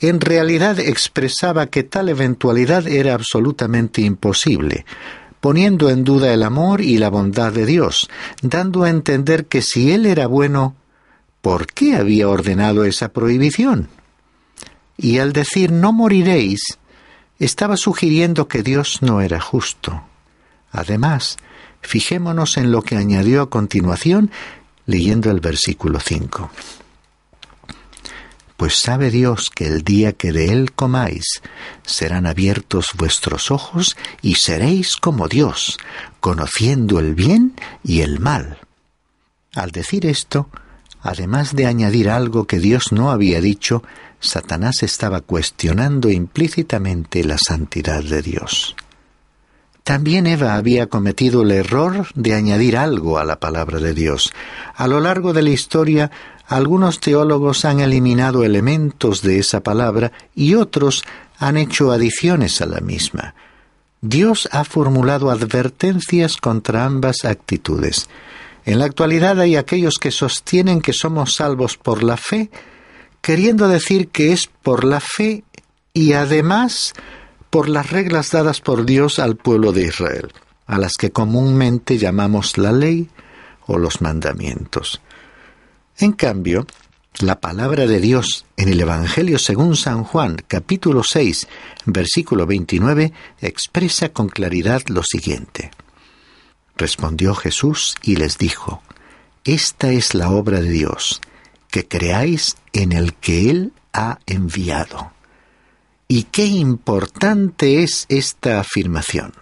en 0.00 0.20
realidad 0.20 0.80
expresaba 0.80 1.68
que 1.68 1.84
tal 1.84 2.08
eventualidad 2.08 2.88
era 2.88 3.14
absolutamente 3.14 4.00
imposible, 4.00 4.84
poniendo 5.44 5.90
en 5.90 6.04
duda 6.04 6.32
el 6.32 6.42
amor 6.42 6.80
y 6.80 6.96
la 6.96 7.10
bondad 7.10 7.52
de 7.52 7.66
Dios, 7.66 8.08
dando 8.40 8.84
a 8.84 8.88
entender 8.88 9.44
que 9.44 9.60
si 9.60 9.92
Él 9.92 10.06
era 10.06 10.26
bueno, 10.26 10.74
¿por 11.42 11.66
qué 11.66 11.96
había 11.96 12.30
ordenado 12.30 12.86
esa 12.86 13.10
prohibición? 13.10 13.90
Y 14.96 15.18
al 15.18 15.34
decir 15.34 15.70
no 15.70 15.92
moriréis, 15.92 16.62
estaba 17.38 17.76
sugiriendo 17.76 18.48
que 18.48 18.62
Dios 18.62 19.02
no 19.02 19.20
era 19.20 19.38
justo. 19.38 20.04
Además, 20.72 21.36
fijémonos 21.82 22.56
en 22.56 22.72
lo 22.72 22.80
que 22.80 22.96
añadió 22.96 23.42
a 23.42 23.50
continuación 23.50 24.30
leyendo 24.86 25.30
el 25.30 25.40
versículo 25.40 26.00
5. 26.00 26.50
Pues 28.56 28.76
sabe 28.76 29.10
Dios 29.10 29.50
que 29.50 29.66
el 29.66 29.82
día 29.82 30.12
que 30.12 30.32
de 30.32 30.52
él 30.52 30.72
comáis 30.72 31.42
serán 31.84 32.26
abiertos 32.26 32.90
vuestros 32.96 33.50
ojos 33.50 33.96
y 34.22 34.36
seréis 34.36 34.96
como 34.96 35.26
Dios, 35.26 35.78
conociendo 36.20 37.00
el 37.00 37.14
bien 37.14 37.54
y 37.82 38.02
el 38.02 38.20
mal. 38.20 38.58
Al 39.54 39.72
decir 39.72 40.06
esto, 40.06 40.48
además 41.02 41.54
de 41.54 41.66
añadir 41.66 42.08
algo 42.08 42.46
que 42.46 42.60
Dios 42.60 42.92
no 42.92 43.10
había 43.10 43.40
dicho, 43.40 43.82
Satanás 44.20 44.82
estaba 44.82 45.20
cuestionando 45.20 46.08
implícitamente 46.08 47.24
la 47.24 47.38
santidad 47.38 48.02
de 48.02 48.22
Dios. 48.22 48.76
También 49.84 50.26
Eva 50.26 50.54
había 50.54 50.86
cometido 50.86 51.42
el 51.42 51.50
error 51.50 52.06
de 52.14 52.34
añadir 52.34 52.78
algo 52.78 53.18
a 53.18 53.24
la 53.24 53.38
palabra 53.38 53.80
de 53.80 53.92
Dios. 53.92 54.32
A 54.74 54.88
lo 54.88 54.98
largo 54.98 55.34
de 55.34 55.42
la 55.42 55.50
historia, 55.50 56.10
algunos 56.46 57.00
teólogos 57.00 57.64
han 57.64 57.80
eliminado 57.80 58.44
elementos 58.44 59.22
de 59.22 59.38
esa 59.38 59.60
palabra 59.60 60.12
y 60.34 60.54
otros 60.54 61.04
han 61.38 61.56
hecho 61.56 61.90
adiciones 61.90 62.60
a 62.60 62.66
la 62.66 62.80
misma. 62.80 63.34
Dios 64.00 64.48
ha 64.52 64.64
formulado 64.64 65.30
advertencias 65.30 66.36
contra 66.36 66.84
ambas 66.84 67.24
actitudes. 67.24 68.08
En 68.66 68.78
la 68.78 68.84
actualidad 68.84 69.40
hay 69.40 69.56
aquellos 69.56 69.94
que 69.98 70.10
sostienen 70.10 70.82
que 70.82 70.92
somos 70.92 71.34
salvos 71.34 71.78
por 71.78 72.02
la 72.02 72.18
fe, 72.18 72.50
queriendo 73.22 73.68
decir 73.68 74.08
que 74.08 74.32
es 74.32 74.46
por 74.46 74.84
la 74.84 75.00
fe 75.00 75.44
y 75.94 76.12
además 76.12 76.92
por 77.48 77.68
las 77.68 77.90
reglas 77.90 78.30
dadas 78.30 78.60
por 78.60 78.84
Dios 78.84 79.18
al 79.18 79.36
pueblo 79.36 79.72
de 79.72 79.84
Israel, 79.84 80.32
a 80.66 80.78
las 80.78 80.94
que 80.94 81.10
comúnmente 81.10 81.96
llamamos 81.96 82.58
la 82.58 82.72
ley 82.72 83.08
o 83.66 83.78
los 83.78 84.02
mandamientos. 84.02 85.00
En 85.98 86.12
cambio, 86.12 86.66
la 87.20 87.38
palabra 87.40 87.86
de 87.86 88.00
Dios 88.00 88.46
en 88.56 88.68
el 88.68 88.80
Evangelio 88.80 89.38
según 89.38 89.76
San 89.76 90.02
Juan 90.02 90.36
capítulo 90.48 91.04
6 91.04 91.46
versículo 91.86 92.46
29 92.46 93.12
expresa 93.40 94.08
con 94.08 94.28
claridad 94.28 94.82
lo 94.88 95.04
siguiente. 95.04 95.70
Respondió 96.76 97.36
Jesús 97.36 97.94
y 98.02 98.16
les 98.16 98.38
dijo, 98.38 98.82
Esta 99.44 99.92
es 99.92 100.14
la 100.14 100.30
obra 100.30 100.60
de 100.60 100.70
Dios, 100.70 101.20
que 101.70 101.86
creáis 101.86 102.56
en 102.72 102.90
el 102.90 103.14
que 103.14 103.48
Él 103.50 103.72
ha 103.92 104.18
enviado. 104.26 105.12
Y 106.08 106.24
qué 106.24 106.46
importante 106.46 107.84
es 107.84 108.06
esta 108.08 108.58
afirmación. 108.58 109.32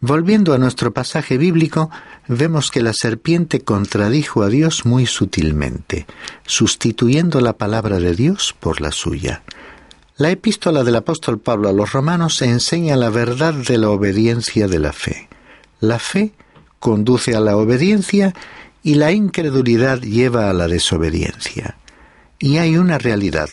Volviendo 0.00 0.52
a 0.52 0.58
nuestro 0.58 0.92
pasaje 0.92 1.38
bíblico, 1.38 1.90
vemos 2.28 2.70
que 2.70 2.82
la 2.82 2.92
serpiente 2.92 3.60
contradijo 3.60 4.42
a 4.42 4.48
Dios 4.48 4.86
muy 4.86 5.06
sutilmente, 5.06 6.06
sustituyendo 6.46 7.40
la 7.40 7.54
palabra 7.54 7.98
de 7.98 8.14
Dios 8.14 8.54
por 8.58 8.80
la 8.80 8.92
suya. 8.92 9.42
La 10.16 10.30
epístola 10.30 10.84
del 10.84 10.96
apóstol 10.96 11.40
Pablo 11.40 11.68
a 11.68 11.72
los 11.72 11.92
romanos 11.92 12.40
enseña 12.42 12.96
la 12.96 13.10
verdad 13.10 13.52
de 13.54 13.78
la 13.78 13.90
obediencia 13.90 14.68
de 14.68 14.78
la 14.78 14.92
fe. 14.92 15.28
La 15.80 15.98
fe 15.98 16.32
conduce 16.78 17.34
a 17.34 17.40
la 17.40 17.56
obediencia 17.56 18.34
y 18.82 18.94
la 18.94 19.10
incredulidad 19.10 20.00
lleva 20.02 20.50
a 20.50 20.52
la 20.52 20.68
desobediencia. 20.68 21.76
Y 22.38 22.58
hay 22.58 22.76
una 22.76 22.98
realidad, 22.98 23.48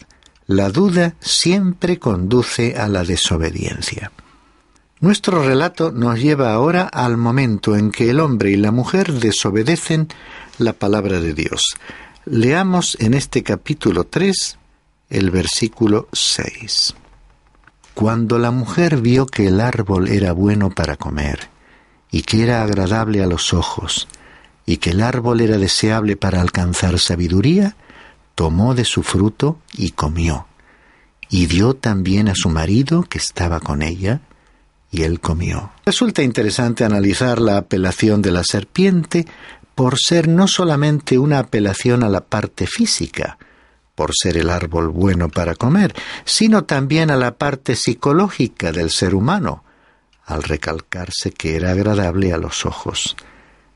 la 0.45 0.69
duda 0.69 1.15
siempre 1.19 1.97
conduce 1.97 2.75
a 2.75 2.87
la 2.87 3.03
desobediencia. 3.03 4.11
Nuestro 5.01 5.43
relato 5.43 5.91
nos 5.91 6.19
lleva 6.19 6.53
ahora 6.53 6.83
al 6.83 7.17
momento 7.17 7.75
en 7.75 7.89
que 7.89 8.11
el 8.11 8.19
hombre 8.19 8.51
y 8.51 8.55
la 8.55 8.69
mujer 8.69 9.11
desobedecen 9.11 10.07
la 10.59 10.73
palabra 10.73 11.19
de 11.19 11.33
Dios. 11.33 11.75
Leamos 12.25 12.95
en 12.99 13.15
este 13.15 13.41
capítulo 13.41 14.03
3 14.03 14.59
el 15.09 15.31
versículo 15.31 16.07
6. 16.13 16.93
Cuando 17.95 18.37
la 18.37 18.51
mujer 18.51 18.97
vio 18.97 19.25
que 19.25 19.47
el 19.47 19.59
árbol 19.59 20.07
era 20.07 20.33
bueno 20.33 20.69
para 20.69 20.97
comer, 20.97 21.49
y 22.11 22.21
que 22.21 22.43
era 22.43 22.61
agradable 22.61 23.23
a 23.23 23.25
los 23.25 23.55
ojos, 23.55 24.07
y 24.67 24.77
que 24.77 24.91
el 24.91 25.01
árbol 25.01 25.41
era 25.41 25.57
deseable 25.57 26.15
para 26.15 26.41
alcanzar 26.41 26.99
sabiduría, 26.99 27.75
tomó 28.35 28.75
de 28.75 28.85
su 28.85 29.01
fruto 29.01 29.57
y 29.73 29.91
comió, 29.91 30.45
y 31.27 31.47
dio 31.47 31.73
también 31.73 32.29
a 32.29 32.35
su 32.35 32.49
marido 32.49 33.01
que 33.01 33.17
estaba 33.17 33.59
con 33.59 33.81
ella, 33.81 34.21
y 34.91 35.03
él 35.03 35.21
comió. 35.21 35.71
Resulta 35.85 36.21
interesante 36.21 36.83
analizar 36.83 37.39
la 37.39 37.57
apelación 37.57 38.21
de 38.21 38.31
la 38.31 38.43
serpiente 38.43 39.25
por 39.73 39.97
ser 39.97 40.27
no 40.27 40.47
solamente 40.47 41.17
una 41.17 41.39
apelación 41.39 42.03
a 42.03 42.09
la 42.09 42.21
parte 42.21 42.67
física, 42.67 43.37
por 43.95 44.11
ser 44.13 44.37
el 44.37 44.49
árbol 44.49 44.89
bueno 44.89 45.29
para 45.29 45.55
comer, 45.55 45.95
sino 46.25 46.65
también 46.65 47.09
a 47.09 47.15
la 47.15 47.37
parte 47.37 47.75
psicológica 47.75 48.71
del 48.71 48.89
ser 48.89 49.15
humano, 49.15 49.63
al 50.25 50.43
recalcarse 50.43 51.31
que 51.31 51.55
era 51.55 51.71
agradable 51.71 52.33
a 52.33 52.37
los 52.37 52.65
ojos. 52.65 53.15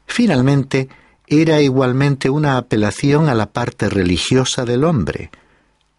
Finalmente, 0.05 0.89
era 1.27 1.61
igualmente 1.61 2.29
una 2.29 2.57
apelación 2.57 3.29
a 3.29 3.33
la 3.33 3.47
parte 3.47 3.89
religiosa 3.89 4.65
del 4.65 4.83
hombre, 4.83 5.31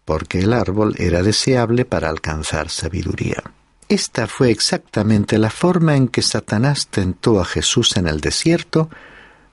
porque 0.05 0.39
el 0.39 0.53
árbol 0.53 0.95
era 0.99 1.21
deseable 1.21 1.83
para 1.83 2.09
alcanzar 2.09 2.69
sabiduría. 2.69 3.43
Esta 3.89 4.27
fue 4.27 4.51
exactamente 4.51 5.37
la 5.37 5.49
forma 5.49 5.95
en 5.95 6.09
que 6.09 6.21
Satanás 6.21 6.87
tentó 6.87 7.39
a 7.39 7.45
Jesús 7.45 7.95
en 7.95 8.07
el 8.07 8.19
desierto, 8.19 8.89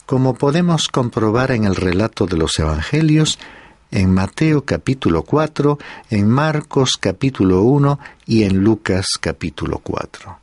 como 0.07 0.35
podemos 0.35 0.89
comprobar 0.89 1.53
en 1.53 1.65
el 1.65 1.77
relato 1.77 2.27
de 2.27 2.37
los 2.37 2.59
Evangelios, 2.59 3.39
en 3.93 4.13
Mateo 4.13 4.65
capítulo 4.65 5.23
4, 5.23 5.79
en 6.11 6.29
Marcos 6.29 6.97
capítulo 6.99 7.63
1 7.63 8.01
y 8.27 8.43
en 8.43 8.59
Lucas 8.59 9.07
capítulo 9.21 9.79
4. 9.79 10.37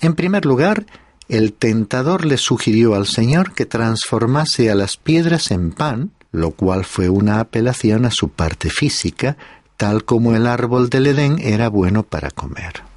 En 0.00 0.14
primer 0.14 0.44
lugar, 0.44 0.84
el 1.28 1.52
tentador 1.52 2.24
le 2.24 2.36
sugirió 2.36 2.96
al 2.96 3.06
Señor 3.06 3.54
que 3.54 3.64
transformase 3.64 4.72
a 4.72 4.74
las 4.74 4.96
piedras 4.96 5.52
en 5.52 5.70
pan, 5.70 6.10
lo 6.32 6.50
cual 6.50 6.84
fue 6.84 7.08
una 7.08 7.38
apelación 7.38 8.06
a 8.06 8.10
su 8.10 8.28
parte 8.28 8.70
física, 8.70 9.36
tal 9.76 10.04
como 10.04 10.34
el 10.34 10.48
árbol 10.48 10.90
del 10.90 11.06
Edén 11.06 11.38
era 11.38 11.68
bueno 11.68 12.02
para 12.02 12.32
comer. 12.32 12.87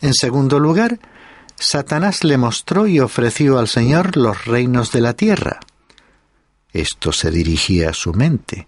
En 0.00 0.14
segundo 0.14 0.60
lugar, 0.60 0.98
Satanás 1.58 2.22
le 2.22 2.36
mostró 2.36 2.86
y 2.86 3.00
ofreció 3.00 3.58
al 3.58 3.68
Señor 3.68 4.16
los 4.16 4.44
reinos 4.44 4.92
de 4.92 5.00
la 5.00 5.14
tierra. 5.14 5.60
Esto 6.72 7.12
se 7.12 7.30
dirigía 7.30 7.90
a 7.90 7.94
su 7.94 8.12
mente, 8.12 8.66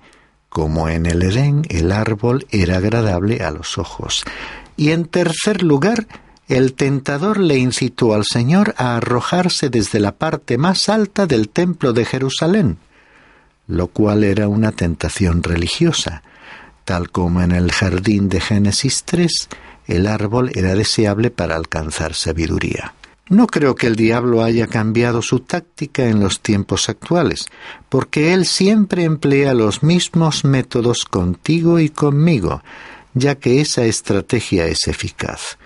como 0.48 0.88
en 0.88 1.04
el 1.04 1.22
Edén 1.22 1.62
el 1.68 1.92
árbol 1.92 2.46
era 2.50 2.78
agradable 2.78 3.44
a 3.44 3.50
los 3.50 3.76
ojos. 3.76 4.24
Y 4.76 4.92
en 4.92 5.04
tercer 5.04 5.62
lugar, 5.62 6.06
el 6.48 6.72
tentador 6.72 7.38
le 7.38 7.58
incitó 7.58 8.14
al 8.14 8.24
Señor 8.24 8.74
a 8.78 8.96
arrojarse 8.96 9.68
desde 9.68 10.00
la 10.00 10.12
parte 10.12 10.56
más 10.56 10.88
alta 10.88 11.26
del 11.26 11.50
templo 11.50 11.92
de 11.92 12.06
Jerusalén, 12.06 12.78
lo 13.66 13.88
cual 13.88 14.24
era 14.24 14.48
una 14.48 14.72
tentación 14.72 15.42
religiosa, 15.42 16.22
tal 16.86 17.10
como 17.10 17.42
en 17.42 17.52
el 17.52 17.70
jardín 17.70 18.30
de 18.30 18.40
Génesis 18.40 19.04
3 19.04 19.48
el 19.88 20.07
árbol 20.07 20.53
era 20.55 20.74
deseable 20.74 21.31
para 21.31 21.57
alcanzar 21.57 22.14
sabiduría. 22.14 22.94
No 23.29 23.46
creo 23.46 23.74
que 23.74 23.87
el 23.87 23.96
diablo 23.96 24.42
haya 24.42 24.68
cambiado 24.68 25.20
su 25.20 25.40
táctica 25.40 26.07
en 26.07 26.20
los 26.20 26.40
tiempos 26.40 26.88
actuales, 26.88 27.46
porque 27.88 28.33
él 28.33 28.46
siempre 28.46 29.05
emplea 29.05 29.53
los 29.53 29.83
mismos 29.83 30.44
métodos 30.44 31.05
contigo 31.05 31.79
y 31.79 31.90
conmigo, 31.90 32.62
ya 33.14 33.35
que 33.35 33.61
esa 33.61 33.85
estrategia 33.85 34.66
es 34.66 34.88
eficaz. 34.88 35.59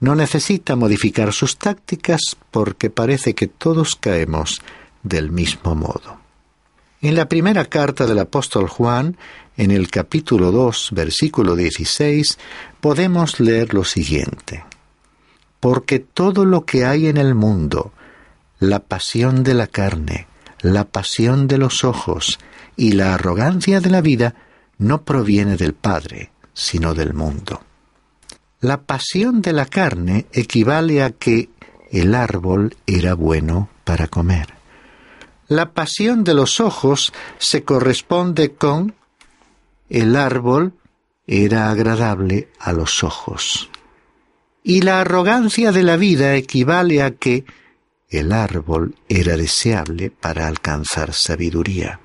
No 0.00 0.14
necesita 0.14 0.76
modificar 0.76 1.32
sus 1.32 1.56
tácticas 1.56 2.36
porque 2.50 2.90
parece 2.90 3.34
que 3.34 3.46
todos 3.46 3.96
caemos 3.96 4.60
del 5.02 5.30
mismo 5.30 5.74
modo. 5.74 6.18
En 7.00 7.14
la 7.14 7.28
primera 7.28 7.64
carta 7.66 8.06
del 8.06 8.18
apóstol 8.18 8.68
Juan, 8.68 9.16
en 9.58 9.72
el 9.72 9.90
capítulo 9.90 10.52
2, 10.52 10.90
versículo 10.92 11.56
16, 11.56 12.38
podemos 12.80 13.40
leer 13.40 13.74
lo 13.74 13.82
siguiente. 13.84 14.64
Porque 15.58 15.98
todo 15.98 16.44
lo 16.44 16.64
que 16.64 16.86
hay 16.86 17.08
en 17.08 17.16
el 17.16 17.34
mundo, 17.34 17.92
la 18.60 18.78
pasión 18.78 19.42
de 19.42 19.54
la 19.54 19.66
carne, 19.66 20.28
la 20.62 20.84
pasión 20.84 21.48
de 21.48 21.58
los 21.58 21.82
ojos 21.82 22.38
y 22.76 22.92
la 22.92 23.14
arrogancia 23.14 23.80
de 23.80 23.90
la 23.90 24.00
vida, 24.00 24.36
no 24.78 25.02
proviene 25.02 25.56
del 25.56 25.74
Padre, 25.74 26.30
sino 26.54 26.94
del 26.94 27.12
mundo. 27.12 27.60
La 28.60 28.82
pasión 28.82 29.42
de 29.42 29.52
la 29.52 29.66
carne 29.66 30.26
equivale 30.32 31.02
a 31.02 31.10
que 31.10 31.48
el 31.90 32.14
árbol 32.14 32.76
era 32.86 33.14
bueno 33.14 33.68
para 33.82 34.06
comer. 34.06 34.54
La 35.48 35.72
pasión 35.72 36.22
de 36.22 36.34
los 36.34 36.60
ojos 36.60 37.12
se 37.38 37.64
corresponde 37.64 38.54
con 38.54 38.94
el 39.88 40.16
árbol 40.16 40.74
era 41.26 41.70
agradable 41.70 42.48
a 42.58 42.72
los 42.72 43.04
ojos. 43.04 43.70
Y 44.62 44.82
la 44.82 45.00
arrogancia 45.00 45.72
de 45.72 45.82
la 45.82 45.96
vida 45.96 46.34
equivale 46.36 47.02
a 47.02 47.12
que 47.12 47.44
el 48.08 48.32
árbol 48.32 48.96
era 49.08 49.36
deseable 49.36 50.10
para 50.10 50.46
alcanzar 50.46 51.12
sabiduría. 51.12 52.00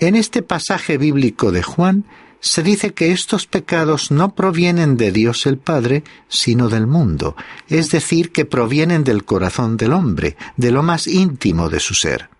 En 0.00 0.16
este 0.16 0.42
pasaje 0.42 0.98
bíblico 0.98 1.52
de 1.52 1.62
Juan 1.62 2.04
se 2.40 2.62
dice 2.62 2.92
que 2.92 3.12
estos 3.12 3.46
pecados 3.46 4.10
no 4.10 4.34
provienen 4.34 4.96
de 4.96 5.12
Dios 5.12 5.46
el 5.46 5.58
Padre, 5.58 6.02
sino 6.28 6.68
del 6.68 6.88
mundo, 6.88 7.36
es 7.68 7.90
decir, 7.90 8.32
que 8.32 8.44
provienen 8.44 9.04
del 9.04 9.24
corazón 9.24 9.76
del 9.76 9.92
hombre, 9.92 10.36
de 10.56 10.72
lo 10.72 10.82
más 10.82 11.06
íntimo 11.06 11.68
de 11.68 11.78
su 11.78 11.94
ser. 11.94 12.30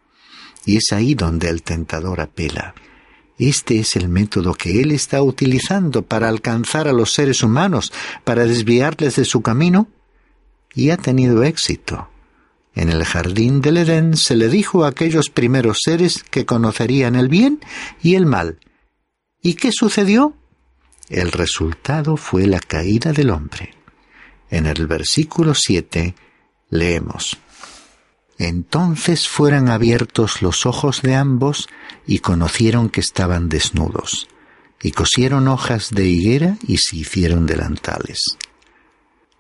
Y 0.66 0.78
es 0.78 0.92
ahí 0.92 1.14
donde 1.14 1.48
el 1.48 1.62
tentador 1.62 2.20
apela. 2.20 2.74
Este 3.38 3.78
es 3.78 3.96
el 3.96 4.08
método 4.08 4.54
que 4.54 4.80
él 4.80 4.92
está 4.92 5.22
utilizando 5.22 6.02
para 6.02 6.28
alcanzar 6.28 6.88
a 6.88 6.92
los 6.92 7.12
seres 7.12 7.42
humanos, 7.42 7.92
para 8.24 8.44
desviarles 8.44 9.16
de 9.16 9.24
su 9.24 9.42
camino, 9.42 9.88
y 10.74 10.90
ha 10.90 10.96
tenido 10.96 11.42
éxito. 11.42 12.08
En 12.74 12.88
el 12.88 13.04
jardín 13.04 13.60
del 13.60 13.78
Edén 13.78 14.16
se 14.16 14.36
le 14.36 14.48
dijo 14.48 14.84
a 14.84 14.88
aquellos 14.88 15.28
primeros 15.28 15.78
seres 15.84 16.24
que 16.30 16.46
conocerían 16.46 17.16
el 17.16 17.28
bien 17.28 17.60
y 18.02 18.14
el 18.14 18.26
mal, 18.26 18.58
¿Y 19.42 19.54
qué 19.54 19.70
sucedió? 19.72 20.36
El 21.08 21.32
resultado 21.32 22.16
fue 22.16 22.46
la 22.46 22.60
caída 22.60 23.12
del 23.12 23.30
hombre. 23.30 23.74
En 24.50 24.66
el 24.66 24.86
versículo 24.86 25.54
7 25.54 26.14
leemos, 26.70 27.36
Entonces 28.42 29.28
fueron 29.28 29.68
abiertos 29.68 30.42
los 30.42 30.66
ojos 30.66 31.00
de 31.02 31.14
ambos 31.14 31.68
y 32.08 32.18
conocieron 32.18 32.88
que 32.88 33.00
estaban 33.00 33.48
desnudos, 33.48 34.26
y 34.82 34.90
cosieron 34.90 35.46
hojas 35.46 35.90
de 35.90 36.08
higuera 36.08 36.56
y 36.66 36.78
se 36.78 36.96
hicieron 36.96 37.46
delantales. 37.46 38.36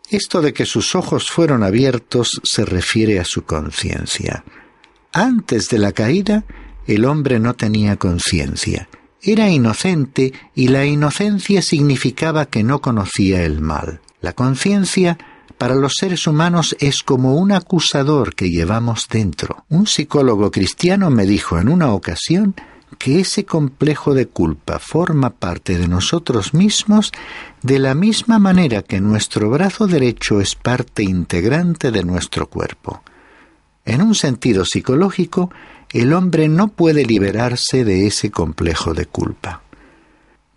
Esto 0.08 0.40
de 0.40 0.52
que 0.52 0.66
sus 0.66 0.94
ojos 0.94 1.32
fueron 1.32 1.64
abiertos 1.64 2.40
se 2.44 2.64
refiere 2.64 3.18
a 3.18 3.24
su 3.24 3.42
conciencia. 3.42 4.44
Antes 5.12 5.68
de 5.68 5.78
la 5.78 5.90
caída, 5.90 6.44
el 6.86 7.04
hombre 7.04 7.40
no 7.40 7.54
tenía 7.54 7.96
conciencia, 7.96 8.88
era 9.20 9.50
inocente 9.50 10.32
y 10.54 10.68
la 10.68 10.86
inocencia 10.86 11.60
significaba 11.60 12.46
que 12.46 12.62
no 12.62 12.80
conocía 12.80 13.42
el 13.42 13.60
mal. 13.60 14.00
La 14.20 14.32
conciencia 14.34 15.18
para 15.62 15.76
los 15.76 15.92
seres 15.96 16.26
humanos 16.26 16.74
es 16.80 17.04
como 17.04 17.36
un 17.36 17.52
acusador 17.52 18.34
que 18.34 18.50
llevamos 18.50 19.06
dentro. 19.08 19.64
Un 19.68 19.86
psicólogo 19.86 20.50
cristiano 20.50 21.08
me 21.08 21.24
dijo 21.24 21.56
en 21.56 21.68
una 21.68 21.92
ocasión 21.92 22.56
que 22.98 23.20
ese 23.20 23.44
complejo 23.44 24.12
de 24.12 24.26
culpa 24.26 24.80
forma 24.80 25.30
parte 25.30 25.78
de 25.78 25.86
nosotros 25.86 26.52
mismos 26.52 27.12
de 27.62 27.78
la 27.78 27.94
misma 27.94 28.40
manera 28.40 28.82
que 28.82 29.00
nuestro 29.00 29.50
brazo 29.50 29.86
derecho 29.86 30.40
es 30.40 30.56
parte 30.56 31.04
integrante 31.04 31.92
de 31.92 32.02
nuestro 32.02 32.48
cuerpo. 32.48 33.04
En 33.84 34.02
un 34.02 34.16
sentido 34.16 34.64
psicológico, 34.64 35.52
el 35.92 36.12
hombre 36.12 36.48
no 36.48 36.72
puede 36.72 37.04
liberarse 37.04 37.84
de 37.84 38.08
ese 38.08 38.32
complejo 38.32 38.94
de 38.94 39.06
culpa. 39.06 39.62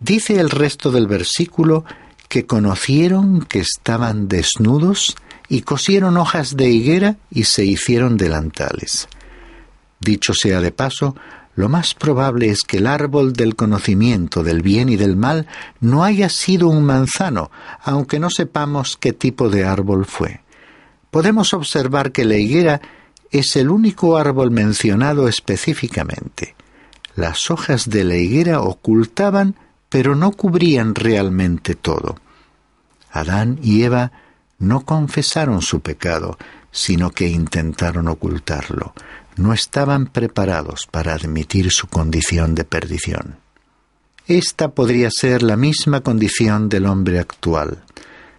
Dice 0.00 0.40
el 0.40 0.50
resto 0.50 0.90
del 0.90 1.06
versículo 1.06 1.84
que 2.28 2.46
conocieron 2.46 3.42
que 3.42 3.60
estaban 3.60 4.28
desnudos 4.28 5.16
y 5.48 5.62
cosieron 5.62 6.16
hojas 6.16 6.56
de 6.56 6.70
higuera 6.70 7.16
y 7.30 7.44
se 7.44 7.64
hicieron 7.64 8.16
delantales. 8.16 9.08
Dicho 10.00 10.34
sea 10.34 10.60
de 10.60 10.72
paso, 10.72 11.16
lo 11.54 11.70
más 11.70 11.94
probable 11.94 12.50
es 12.50 12.62
que 12.62 12.76
el 12.76 12.86
árbol 12.86 13.32
del 13.32 13.56
conocimiento 13.56 14.42
del 14.42 14.60
bien 14.60 14.90
y 14.90 14.96
del 14.96 15.16
mal 15.16 15.46
no 15.80 16.04
haya 16.04 16.28
sido 16.28 16.68
un 16.68 16.84
manzano, 16.84 17.50
aunque 17.82 18.20
no 18.20 18.28
sepamos 18.28 18.98
qué 18.98 19.14
tipo 19.14 19.48
de 19.48 19.64
árbol 19.64 20.04
fue. 20.04 20.42
Podemos 21.10 21.54
observar 21.54 22.12
que 22.12 22.26
la 22.26 22.36
higuera 22.36 22.82
es 23.30 23.56
el 23.56 23.70
único 23.70 24.18
árbol 24.18 24.50
mencionado 24.50 25.28
específicamente. 25.28 26.54
Las 27.14 27.50
hojas 27.50 27.88
de 27.88 28.04
la 28.04 28.16
higuera 28.16 28.60
ocultaban, 28.60 29.56
pero 29.88 30.14
no 30.14 30.32
cubrían 30.32 30.94
realmente 30.94 31.74
todo. 31.74 32.16
Adán 33.10 33.58
y 33.62 33.82
Eva 33.82 34.12
no 34.58 34.84
confesaron 34.84 35.62
su 35.62 35.80
pecado, 35.80 36.38
sino 36.70 37.10
que 37.10 37.28
intentaron 37.28 38.08
ocultarlo. 38.08 38.94
No 39.36 39.52
estaban 39.52 40.06
preparados 40.06 40.86
para 40.90 41.14
admitir 41.14 41.70
su 41.70 41.88
condición 41.88 42.54
de 42.54 42.64
perdición. 42.64 43.36
Esta 44.26 44.72
podría 44.72 45.08
ser 45.10 45.42
la 45.42 45.56
misma 45.56 46.00
condición 46.00 46.68
del 46.68 46.86
hombre 46.86 47.18
actual. 47.20 47.84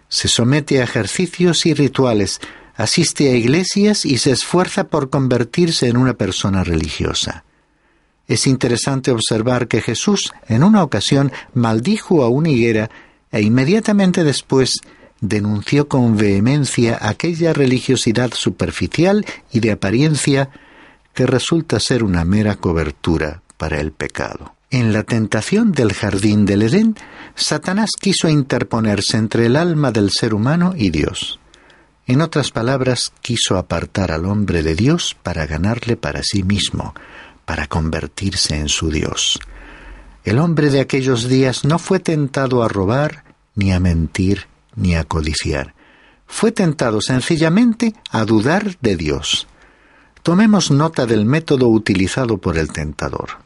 Se 0.08 0.28
somete 0.28 0.80
a 0.80 0.84
ejercicios 0.84 1.66
y 1.66 1.74
rituales 1.74 2.40
asiste 2.78 3.28
a 3.28 3.34
iglesias 3.34 4.06
y 4.06 4.18
se 4.18 4.30
esfuerza 4.30 4.84
por 4.84 5.10
convertirse 5.10 5.88
en 5.88 5.96
una 5.96 6.14
persona 6.14 6.62
religiosa. 6.62 7.44
Es 8.28 8.46
interesante 8.46 9.10
observar 9.10 9.68
que 9.68 9.80
Jesús 9.80 10.32
en 10.48 10.62
una 10.62 10.82
ocasión 10.82 11.32
maldijo 11.54 12.22
a 12.22 12.28
una 12.28 12.50
higuera 12.50 12.90
e 13.32 13.40
inmediatamente 13.40 14.22
después 14.22 14.80
denunció 15.20 15.88
con 15.88 16.16
vehemencia 16.16 16.98
aquella 17.00 17.52
religiosidad 17.54 18.32
superficial 18.32 19.26
y 19.50 19.60
de 19.60 19.72
apariencia 19.72 20.50
que 21.14 21.26
resulta 21.26 21.80
ser 21.80 22.04
una 22.04 22.24
mera 22.24 22.56
cobertura 22.56 23.42
para 23.56 23.80
el 23.80 23.92
pecado. 23.92 24.54
En 24.70 24.92
la 24.92 25.02
tentación 25.02 25.72
del 25.72 25.94
jardín 25.94 26.44
del 26.44 26.62
Edén, 26.62 26.94
Satanás 27.34 27.90
quiso 27.98 28.28
interponerse 28.28 29.16
entre 29.16 29.46
el 29.46 29.56
alma 29.56 29.90
del 29.90 30.10
ser 30.10 30.34
humano 30.34 30.74
y 30.76 30.90
Dios. 30.90 31.40
En 32.06 32.20
otras 32.20 32.50
palabras, 32.50 33.12
quiso 33.22 33.56
apartar 33.56 34.12
al 34.12 34.26
hombre 34.26 34.62
de 34.62 34.74
Dios 34.74 35.16
para 35.22 35.46
ganarle 35.46 35.96
para 35.96 36.22
sí 36.22 36.42
mismo, 36.42 36.94
para 37.48 37.66
convertirse 37.66 38.56
en 38.56 38.68
su 38.68 38.90
Dios. 38.90 39.40
El 40.22 40.38
hombre 40.38 40.68
de 40.68 40.80
aquellos 40.80 41.30
días 41.30 41.64
no 41.64 41.78
fue 41.78 41.98
tentado 41.98 42.62
a 42.62 42.68
robar, 42.68 43.24
ni 43.54 43.72
a 43.72 43.80
mentir, 43.80 44.48
ni 44.76 44.94
a 44.94 45.04
codiciar. 45.04 45.74
Fue 46.26 46.52
tentado 46.52 47.00
sencillamente 47.00 47.94
a 48.10 48.26
dudar 48.26 48.76
de 48.82 48.96
Dios. 48.96 49.48
Tomemos 50.22 50.70
nota 50.70 51.06
del 51.06 51.24
método 51.24 51.68
utilizado 51.68 52.36
por 52.36 52.58
el 52.58 52.70
tentador. 52.70 53.38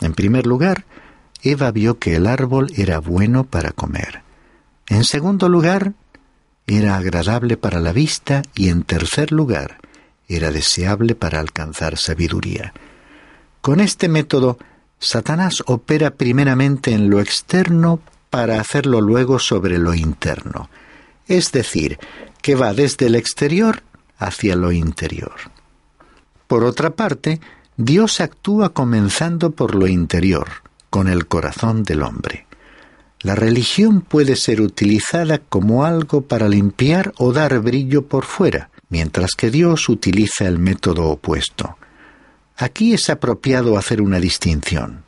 En 0.00 0.14
primer 0.14 0.46
lugar, 0.46 0.84
Eva 1.42 1.72
vio 1.72 1.98
que 1.98 2.14
el 2.14 2.28
árbol 2.28 2.70
era 2.76 3.00
bueno 3.00 3.42
para 3.42 3.72
comer. 3.72 4.22
En 4.86 5.02
segundo 5.02 5.48
lugar, 5.48 5.94
era 6.68 6.94
agradable 6.94 7.56
para 7.56 7.80
la 7.80 7.92
vista 7.92 8.42
y 8.54 8.68
en 8.68 8.84
tercer 8.84 9.32
lugar, 9.32 9.78
era 10.28 10.52
deseable 10.52 11.16
para 11.16 11.40
alcanzar 11.40 11.98
sabiduría. 11.98 12.72
Con 13.60 13.80
este 13.80 14.08
método, 14.08 14.58
Satanás 14.98 15.62
opera 15.66 16.12
primeramente 16.12 16.92
en 16.92 17.10
lo 17.10 17.20
externo 17.20 18.00
para 18.30 18.60
hacerlo 18.60 19.00
luego 19.00 19.38
sobre 19.38 19.78
lo 19.78 19.94
interno, 19.94 20.70
es 21.26 21.52
decir, 21.52 21.98
que 22.42 22.54
va 22.54 22.72
desde 22.72 23.06
el 23.06 23.16
exterior 23.16 23.82
hacia 24.18 24.56
lo 24.56 24.72
interior. 24.72 25.34
Por 26.46 26.64
otra 26.64 26.90
parte, 26.90 27.40
Dios 27.76 28.20
actúa 28.20 28.70
comenzando 28.72 29.50
por 29.50 29.74
lo 29.74 29.86
interior, 29.86 30.48
con 30.90 31.08
el 31.08 31.26
corazón 31.26 31.82
del 31.82 32.02
hombre. 32.02 32.46
La 33.20 33.34
religión 33.34 34.00
puede 34.00 34.36
ser 34.36 34.60
utilizada 34.60 35.38
como 35.38 35.84
algo 35.84 36.22
para 36.22 36.48
limpiar 36.48 37.12
o 37.18 37.32
dar 37.32 37.58
brillo 37.60 38.06
por 38.06 38.24
fuera, 38.24 38.70
mientras 38.88 39.32
que 39.32 39.50
Dios 39.50 39.88
utiliza 39.88 40.46
el 40.46 40.58
método 40.58 41.04
opuesto. 41.08 41.76
Aquí 42.60 42.92
es 42.92 43.08
apropiado 43.08 43.78
hacer 43.78 44.02
una 44.02 44.20
distinción. 44.20 45.02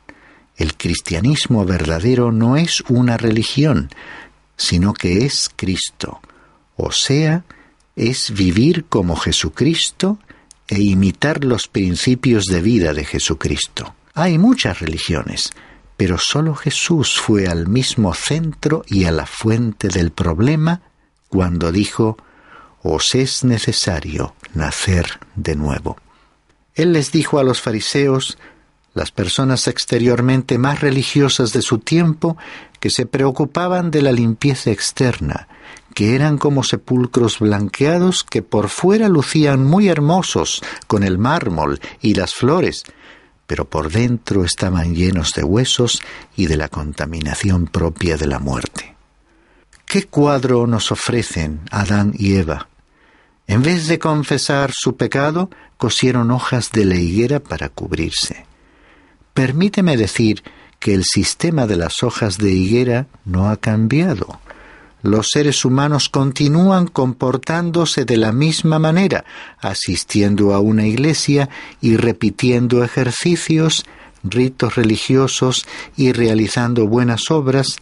El 0.57 0.75
cristianismo 0.75 1.65
verdadero 1.65 2.31
no 2.31 2.57
es 2.57 2.81
una 2.89 3.15
religión, 3.15 3.91
sino 4.57 4.95
que 4.95 5.23
es 5.23 5.51
Cristo, 5.55 6.19
o 6.75 6.91
sea, 6.91 7.43
es 7.95 8.31
vivir 8.31 8.85
como 8.85 9.15
Jesucristo 9.15 10.17
e 10.67 10.81
imitar 10.81 11.43
los 11.45 11.67
principios 11.67 12.45
de 12.45 12.59
vida 12.59 12.91
de 12.91 13.05
Jesucristo. 13.05 13.93
Hay 14.15 14.39
muchas 14.39 14.79
religiones, 14.79 15.51
pero 15.95 16.17
solo 16.17 16.55
Jesús 16.55 17.19
fue 17.19 17.45
al 17.45 17.67
mismo 17.67 18.15
centro 18.15 18.83
y 18.87 19.05
a 19.05 19.11
la 19.11 19.27
fuente 19.27 19.89
del 19.89 20.09
problema 20.09 20.81
cuando 21.29 21.71
dijo, 21.71 22.17
os 22.81 23.13
es 23.13 23.43
necesario 23.43 24.33
nacer 24.55 25.19
de 25.35 25.55
nuevo. 25.55 25.97
Él 26.75 26.93
les 26.93 27.11
dijo 27.11 27.39
a 27.39 27.43
los 27.43 27.61
fariseos, 27.61 28.37
las 28.93 29.11
personas 29.11 29.67
exteriormente 29.67 30.57
más 30.57 30.81
religiosas 30.81 31.53
de 31.53 31.61
su 31.61 31.79
tiempo, 31.79 32.37
que 32.79 32.89
se 32.89 33.05
preocupaban 33.05 33.91
de 33.91 34.01
la 34.01 34.11
limpieza 34.11 34.71
externa, 34.71 35.47
que 35.93 36.15
eran 36.15 36.37
como 36.37 36.63
sepulcros 36.63 37.39
blanqueados 37.39 38.23
que 38.23 38.41
por 38.41 38.69
fuera 38.69 39.07
lucían 39.07 39.63
muy 39.63 39.87
hermosos 39.87 40.61
con 40.87 41.03
el 41.03 41.17
mármol 41.17 41.79
y 42.01 42.15
las 42.15 42.33
flores, 42.33 42.83
pero 43.47 43.65
por 43.65 43.91
dentro 43.91 44.43
estaban 44.43 44.95
llenos 44.95 45.31
de 45.31 45.43
huesos 45.43 46.01
y 46.35 46.47
de 46.47 46.57
la 46.57 46.69
contaminación 46.69 47.67
propia 47.67 48.17
de 48.17 48.27
la 48.27 48.39
muerte. 48.39 48.95
¿Qué 49.85 50.05
cuadro 50.05 50.65
nos 50.65 50.91
ofrecen 50.91 51.61
Adán 51.69 52.13
y 52.17 52.35
Eva? 52.35 52.67
En 53.47 53.61
vez 53.61 53.87
de 53.87 53.99
confesar 53.99 54.71
su 54.73 54.95
pecado, 54.95 55.49
cosieron 55.77 56.31
hojas 56.31 56.71
de 56.71 56.85
la 56.85 56.95
higuera 56.95 57.39
para 57.41 57.69
cubrirse. 57.69 58.45
Permíteme 59.33 59.97
decir 59.97 60.43
que 60.79 60.93
el 60.93 61.03
sistema 61.03 61.65
de 61.67 61.75
las 61.75 62.03
hojas 62.03 62.37
de 62.37 62.51
higuera 62.51 63.07
no 63.25 63.49
ha 63.49 63.57
cambiado. 63.57 64.39
Los 65.01 65.29
seres 65.31 65.65
humanos 65.65 66.07
continúan 66.07 66.87
comportándose 66.87 68.05
de 68.05 68.15
la 68.15 68.31
misma 68.31 68.79
manera, 68.79 69.25
asistiendo 69.59 70.53
a 70.53 70.59
una 70.59 70.85
iglesia 70.87 71.49
y 71.81 71.97
repitiendo 71.97 72.83
ejercicios, 72.83 73.85
ritos 74.23 74.75
religiosos 74.75 75.65
y 75.97 76.13
realizando 76.13 76.87
buenas 76.87 77.29
obras 77.31 77.77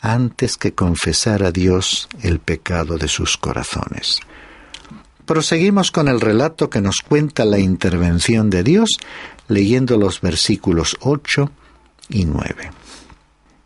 antes 0.00 0.56
que 0.56 0.72
confesar 0.72 1.42
a 1.42 1.50
Dios 1.50 2.08
el 2.22 2.38
pecado 2.38 2.96
de 2.96 3.08
sus 3.08 3.36
corazones. 3.36 4.20
Proseguimos 5.26 5.90
con 5.90 6.08
el 6.08 6.20
relato 6.20 6.68
que 6.68 6.82
nos 6.82 6.96
cuenta 6.98 7.46
la 7.46 7.58
intervención 7.58 8.50
de 8.50 8.62
Dios, 8.62 8.98
leyendo 9.48 9.96
los 9.96 10.20
versículos 10.20 10.96
8 11.00 11.50
y 12.10 12.26
9. 12.26 12.70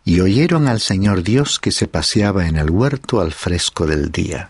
Y 0.05 0.21
oyeron 0.21 0.67
al 0.67 0.79
Señor 0.79 1.21
Dios 1.21 1.59
que 1.59 1.71
se 1.71 1.87
paseaba 1.87 2.47
en 2.47 2.55
el 2.55 2.69
huerto 2.69 3.19
al 3.19 3.33
fresco 3.33 3.85
del 3.85 4.11
día. 4.11 4.49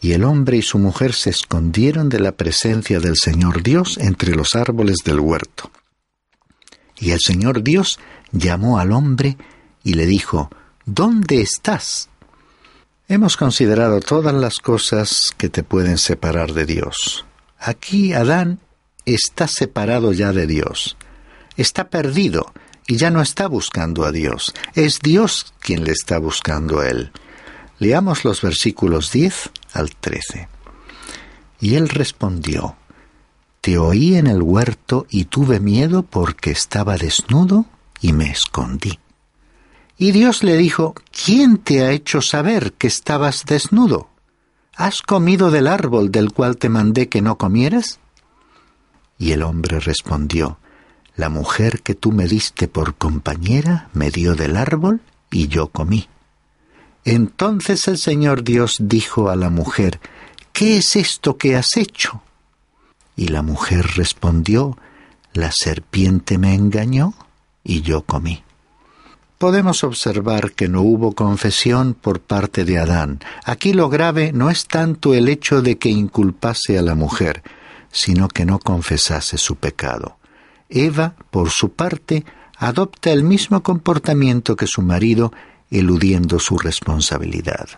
Y 0.00 0.12
el 0.12 0.22
hombre 0.22 0.58
y 0.58 0.62
su 0.62 0.78
mujer 0.78 1.12
se 1.12 1.30
escondieron 1.30 2.08
de 2.08 2.20
la 2.20 2.32
presencia 2.32 3.00
del 3.00 3.16
Señor 3.16 3.62
Dios 3.62 3.98
entre 3.98 4.36
los 4.36 4.54
árboles 4.54 4.98
del 5.04 5.18
huerto. 5.18 5.70
Y 6.98 7.10
el 7.10 7.20
Señor 7.20 7.64
Dios 7.64 7.98
llamó 8.30 8.78
al 8.78 8.92
hombre 8.92 9.36
y 9.82 9.94
le 9.94 10.06
dijo, 10.06 10.50
¿Dónde 10.86 11.40
estás? 11.40 12.10
Hemos 13.06 13.36
considerado 13.36 14.00
todas 14.00 14.32
las 14.32 14.60
cosas 14.60 15.34
que 15.36 15.50
te 15.50 15.62
pueden 15.62 15.98
separar 15.98 16.54
de 16.54 16.64
Dios. 16.64 17.26
Aquí 17.58 18.14
Adán 18.14 18.60
está 19.04 19.46
separado 19.46 20.12
ya 20.12 20.32
de 20.32 20.46
Dios. 20.46 20.96
Está 21.58 21.90
perdido 21.90 22.54
y 22.86 22.96
ya 22.96 23.10
no 23.10 23.20
está 23.20 23.46
buscando 23.46 24.06
a 24.06 24.12
Dios. 24.12 24.54
Es 24.74 25.00
Dios 25.00 25.52
quien 25.60 25.84
le 25.84 25.92
está 25.92 26.18
buscando 26.18 26.80
a 26.80 26.88
él. 26.88 27.12
Leamos 27.78 28.24
los 28.24 28.40
versículos 28.40 29.12
10 29.12 29.50
al 29.74 29.94
13. 29.94 30.48
Y 31.60 31.74
él 31.74 31.90
respondió, 31.90 32.76
Te 33.60 33.76
oí 33.76 34.16
en 34.16 34.28
el 34.28 34.40
huerto 34.40 35.06
y 35.10 35.26
tuve 35.26 35.60
miedo 35.60 36.04
porque 36.04 36.52
estaba 36.52 36.96
desnudo 36.96 37.66
y 38.00 38.14
me 38.14 38.30
escondí. 38.30 38.98
Y 39.96 40.10
Dios 40.10 40.42
le 40.42 40.56
dijo, 40.56 40.94
¿quién 41.24 41.58
te 41.58 41.82
ha 41.82 41.92
hecho 41.92 42.20
saber 42.20 42.72
que 42.72 42.88
estabas 42.88 43.44
desnudo? 43.44 44.08
¿Has 44.74 45.02
comido 45.02 45.52
del 45.52 45.68
árbol 45.68 46.10
del 46.10 46.32
cual 46.32 46.56
te 46.56 46.68
mandé 46.68 47.08
que 47.08 47.22
no 47.22 47.38
comieras? 47.38 48.00
Y 49.18 49.30
el 49.30 49.42
hombre 49.42 49.78
respondió, 49.78 50.58
La 51.16 51.28
mujer 51.28 51.80
que 51.82 51.94
tú 51.94 52.10
me 52.10 52.26
diste 52.26 52.66
por 52.66 52.96
compañera 52.96 53.88
me 53.92 54.10
dio 54.10 54.34
del 54.34 54.56
árbol 54.56 55.00
y 55.30 55.46
yo 55.46 55.68
comí. 55.68 56.08
Entonces 57.04 57.86
el 57.86 57.98
Señor 57.98 58.42
Dios 58.42 58.78
dijo 58.80 59.30
a 59.30 59.36
la 59.36 59.48
mujer, 59.48 60.00
¿Qué 60.52 60.78
es 60.78 60.96
esto 60.96 61.36
que 61.36 61.54
has 61.54 61.76
hecho? 61.76 62.22
Y 63.14 63.28
la 63.28 63.42
mujer 63.42 63.86
respondió, 63.94 64.76
La 65.34 65.52
serpiente 65.52 66.36
me 66.36 66.52
engañó 66.54 67.14
y 67.62 67.82
yo 67.82 68.02
comí 68.02 68.42
podemos 69.44 69.84
observar 69.84 70.52
que 70.52 70.68
no 70.68 70.80
hubo 70.80 71.12
confesión 71.12 71.92
por 71.92 72.20
parte 72.20 72.64
de 72.64 72.78
Adán. 72.78 73.20
Aquí 73.44 73.74
lo 73.74 73.90
grave 73.90 74.32
no 74.32 74.48
es 74.48 74.66
tanto 74.66 75.12
el 75.12 75.28
hecho 75.28 75.60
de 75.60 75.76
que 75.76 75.90
inculpase 75.90 76.78
a 76.78 76.82
la 76.82 76.94
mujer, 76.94 77.42
sino 77.92 78.28
que 78.28 78.46
no 78.46 78.58
confesase 78.58 79.36
su 79.36 79.56
pecado. 79.56 80.16
Eva, 80.70 81.14
por 81.30 81.50
su 81.50 81.74
parte, 81.74 82.24
adopta 82.56 83.12
el 83.12 83.22
mismo 83.22 83.62
comportamiento 83.62 84.56
que 84.56 84.66
su 84.66 84.80
marido, 84.80 85.30
eludiendo 85.70 86.38
su 86.38 86.56
responsabilidad. 86.56 87.68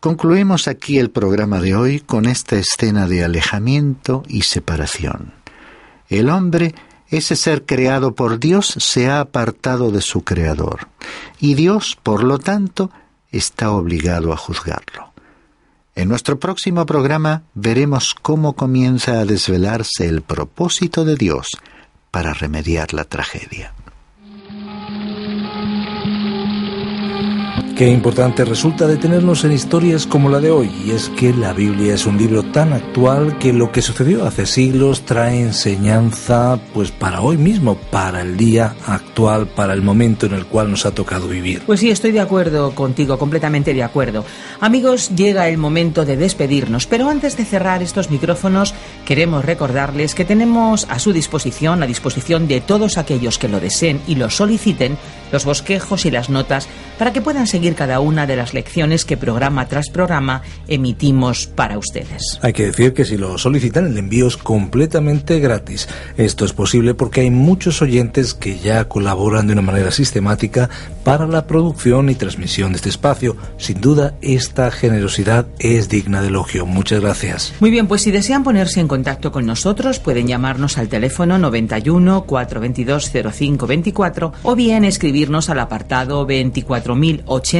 Concluimos 0.00 0.68
aquí 0.68 0.98
el 0.98 1.10
programa 1.10 1.60
de 1.62 1.76
hoy 1.76 2.00
con 2.00 2.26
esta 2.26 2.56
escena 2.56 3.08
de 3.08 3.24
alejamiento 3.24 4.22
y 4.28 4.42
separación. 4.42 5.32
El 6.10 6.28
hombre 6.28 6.74
ese 7.10 7.36
ser 7.36 7.64
creado 7.64 8.14
por 8.14 8.38
Dios 8.38 8.74
se 8.78 9.08
ha 9.08 9.20
apartado 9.20 9.90
de 9.90 10.02
su 10.02 10.22
creador 10.24 10.88
y 11.40 11.54
Dios, 11.54 11.96
por 12.02 12.22
lo 12.22 12.38
tanto, 12.38 12.90
está 13.30 13.70
obligado 13.70 14.32
a 14.32 14.36
juzgarlo. 14.36 15.12
En 15.94 16.08
nuestro 16.08 16.38
próximo 16.38 16.86
programa 16.86 17.42
veremos 17.54 18.14
cómo 18.14 18.54
comienza 18.54 19.20
a 19.20 19.24
desvelarse 19.24 20.06
el 20.06 20.22
propósito 20.22 21.04
de 21.04 21.16
Dios 21.16 21.48
para 22.10 22.34
remediar 22.34 22.94
la 22.94 23.04
tragedia. 23.04 23.74
Qué 27.78 27.86
importante 27.86 28.44
resulta 28.44 28.88
detenernos 28.88 29.44
en 29.44 29.52
historias 29.52 30.04
como 30.04 30.28
la 30.28 30.40
de 30.40 30.50
hoy, 30.50 30.68
y 30.84 30.90
es 30.90 31.08
que 31.10 31.32
la 31.32 31.52
Biblia 31.52 31.94
es 31.94 32.06
un 32.06 32.18
libro 32.18 32.42
tan 32.42 32.72
actual 32.72 33.38
que 33.38 33.52
lo 33.52 33.70
que 33.70 33.82
sucedió 33.82 34.26
hace 34.26 34.46
siglos 34.46 35.02
trae 35.02 35.42
enseñanza 35.42 36.58
pues 36.74 36.90
para 36.90 37.20
hoy 37.20 37.36
mismo, 37.36 37.76
para 37.76 38.22
el 38.22 38.36
día 38.36 38.74
actual, 38.84 39.46
para 39.46 39.74
el 39.74 39.82
momento 39.82 40.26
en 40.26 40.32
el 40.32 40.46
cual 40.46 40.72
nos 40.72 40.86
ha 40.86 40.90
tocado 40.90 41.28
vivir. 41.28 41.62
Pues 41.66 41.78
sí, 41.78 41.88
estoy 41.88 42.10
de 42.10 42.18
acuerdo 42.18 42.74
contigo, 42.74 43.16
completamente 43.16 43.72
de 43.72 43.84
acuerdo. 43.84 44.24
Amigos, 44.60 45.10
llega 45.14 45.48
el 45.48 45.56
momento 45.56 46.04
de 46.04 46.16
despedirnos, 46.16 46.88
pero 46.88 47.08
antes 47.08 47.36
de 47.36 47.44
cerrar 47.44 47.80
estos 47.80 48.10
micrófonos, 48.10 48.74
queremos 49.06 49.44
recordarles 49.44 50.16
que 50.16 50.24
tenemos 50.24 50.84
a 50.90 50.98
su 50.98 51.12
disposición, 51.12 51.84
a 51.84 51.86
disposición 51.86 52.48
de 52.48 52.60
todos 52.60 52.98
aquellos 52.98 53.38
que 53.38 53.46
lo 53.46 53.60
deseen 53.60 54.00
y 54.08 54.16
lo 54.16 54.30
soliciten, 54.30 54.98
los 55.30 55.44
bosquejos 55.44 56.06
y 56.06 56.10
las 56.10 56.28
notas 56.28 56.66
para 56.98 57.12
que 57.12 57.20
puedan 57.20 57.46
seguir 57.46 57.67
cada 57.74 58.00
una 58.00 58.26
de 58.26 58.36
las 58.36 58.54
lecciones 58.54 59.04
que 59.04 59.16
programa 59.16 59.68
tras 59.68 59.90
programa 59.90 60.42
emitimos 60.68 61.46
para 61.46 61.78
ustedes. 61.78 62.38
Hay 62.42 62.52
que 62.52 62.66
decir 62.66 62.94
que 62.94 63.04
si 63.04 63.16
lo 63.16 63.38
solicitan 63.38 63.86
el 63.86 63.98
envío 63.98 64.26
es 64.26 64.36
completamente 64.36 65.40
gratis. 65.40 65.88
Esto 66.16 66.44
es 66.44 66.52
posible 66.52 66.94
porque 66.94 67.22
hay 67.22 67.30
muchos 67.30 67.82
oyentes 67.82 68.34
que 68.34 68.58
ya 68.58 68.88
colaboran 68.88 69.46
de 69.46 69.54
una 69.54 69.62
manera 69.62 69.90
sistemática 69.90 70.70
para 71.04 71.26
la 71.26 71.46
producción 71.46 72.10
y 72.10 72.14
transmisión 72.14 72.72
de 72.72 72.76
este 72.76 72.88
espacio. 72.88 73.36
Sin 73.56 73.80
duda, 73.80 74.14
esta 74.20 74.70
generosidad 74.70 75.46
es 75.58 75.88
digna 75.88 76.22
de 76.22 76.28
elogio. 76.28 76.66
Muchas 76.66 77.00
gracias. 77.00 77.54
Muy 77.60 77.70
bien, 77.70 77.86
pues 77.86 78.02
si 78.02 78.10
desean 78.10 78.44
ponerse 78.44 78.80
en 78.80 78.88
contacto 78.88 79.32
con 79.32 79.46
nosotros, 79.46 79.98
pueden 79.98 80.26
llamarnos 80.26 80.78
al 80.78 80.88
teléfono 80.88 81.38
91 81.38 82.24
422 82.24 83.10
0524 83.10 84.32
o 84.42 84.54
bien 84.54 84.84
escribirnos 84.84 85.50
al 85.50 85.60
apartado 85.60 86.26
24080 86.26 87.57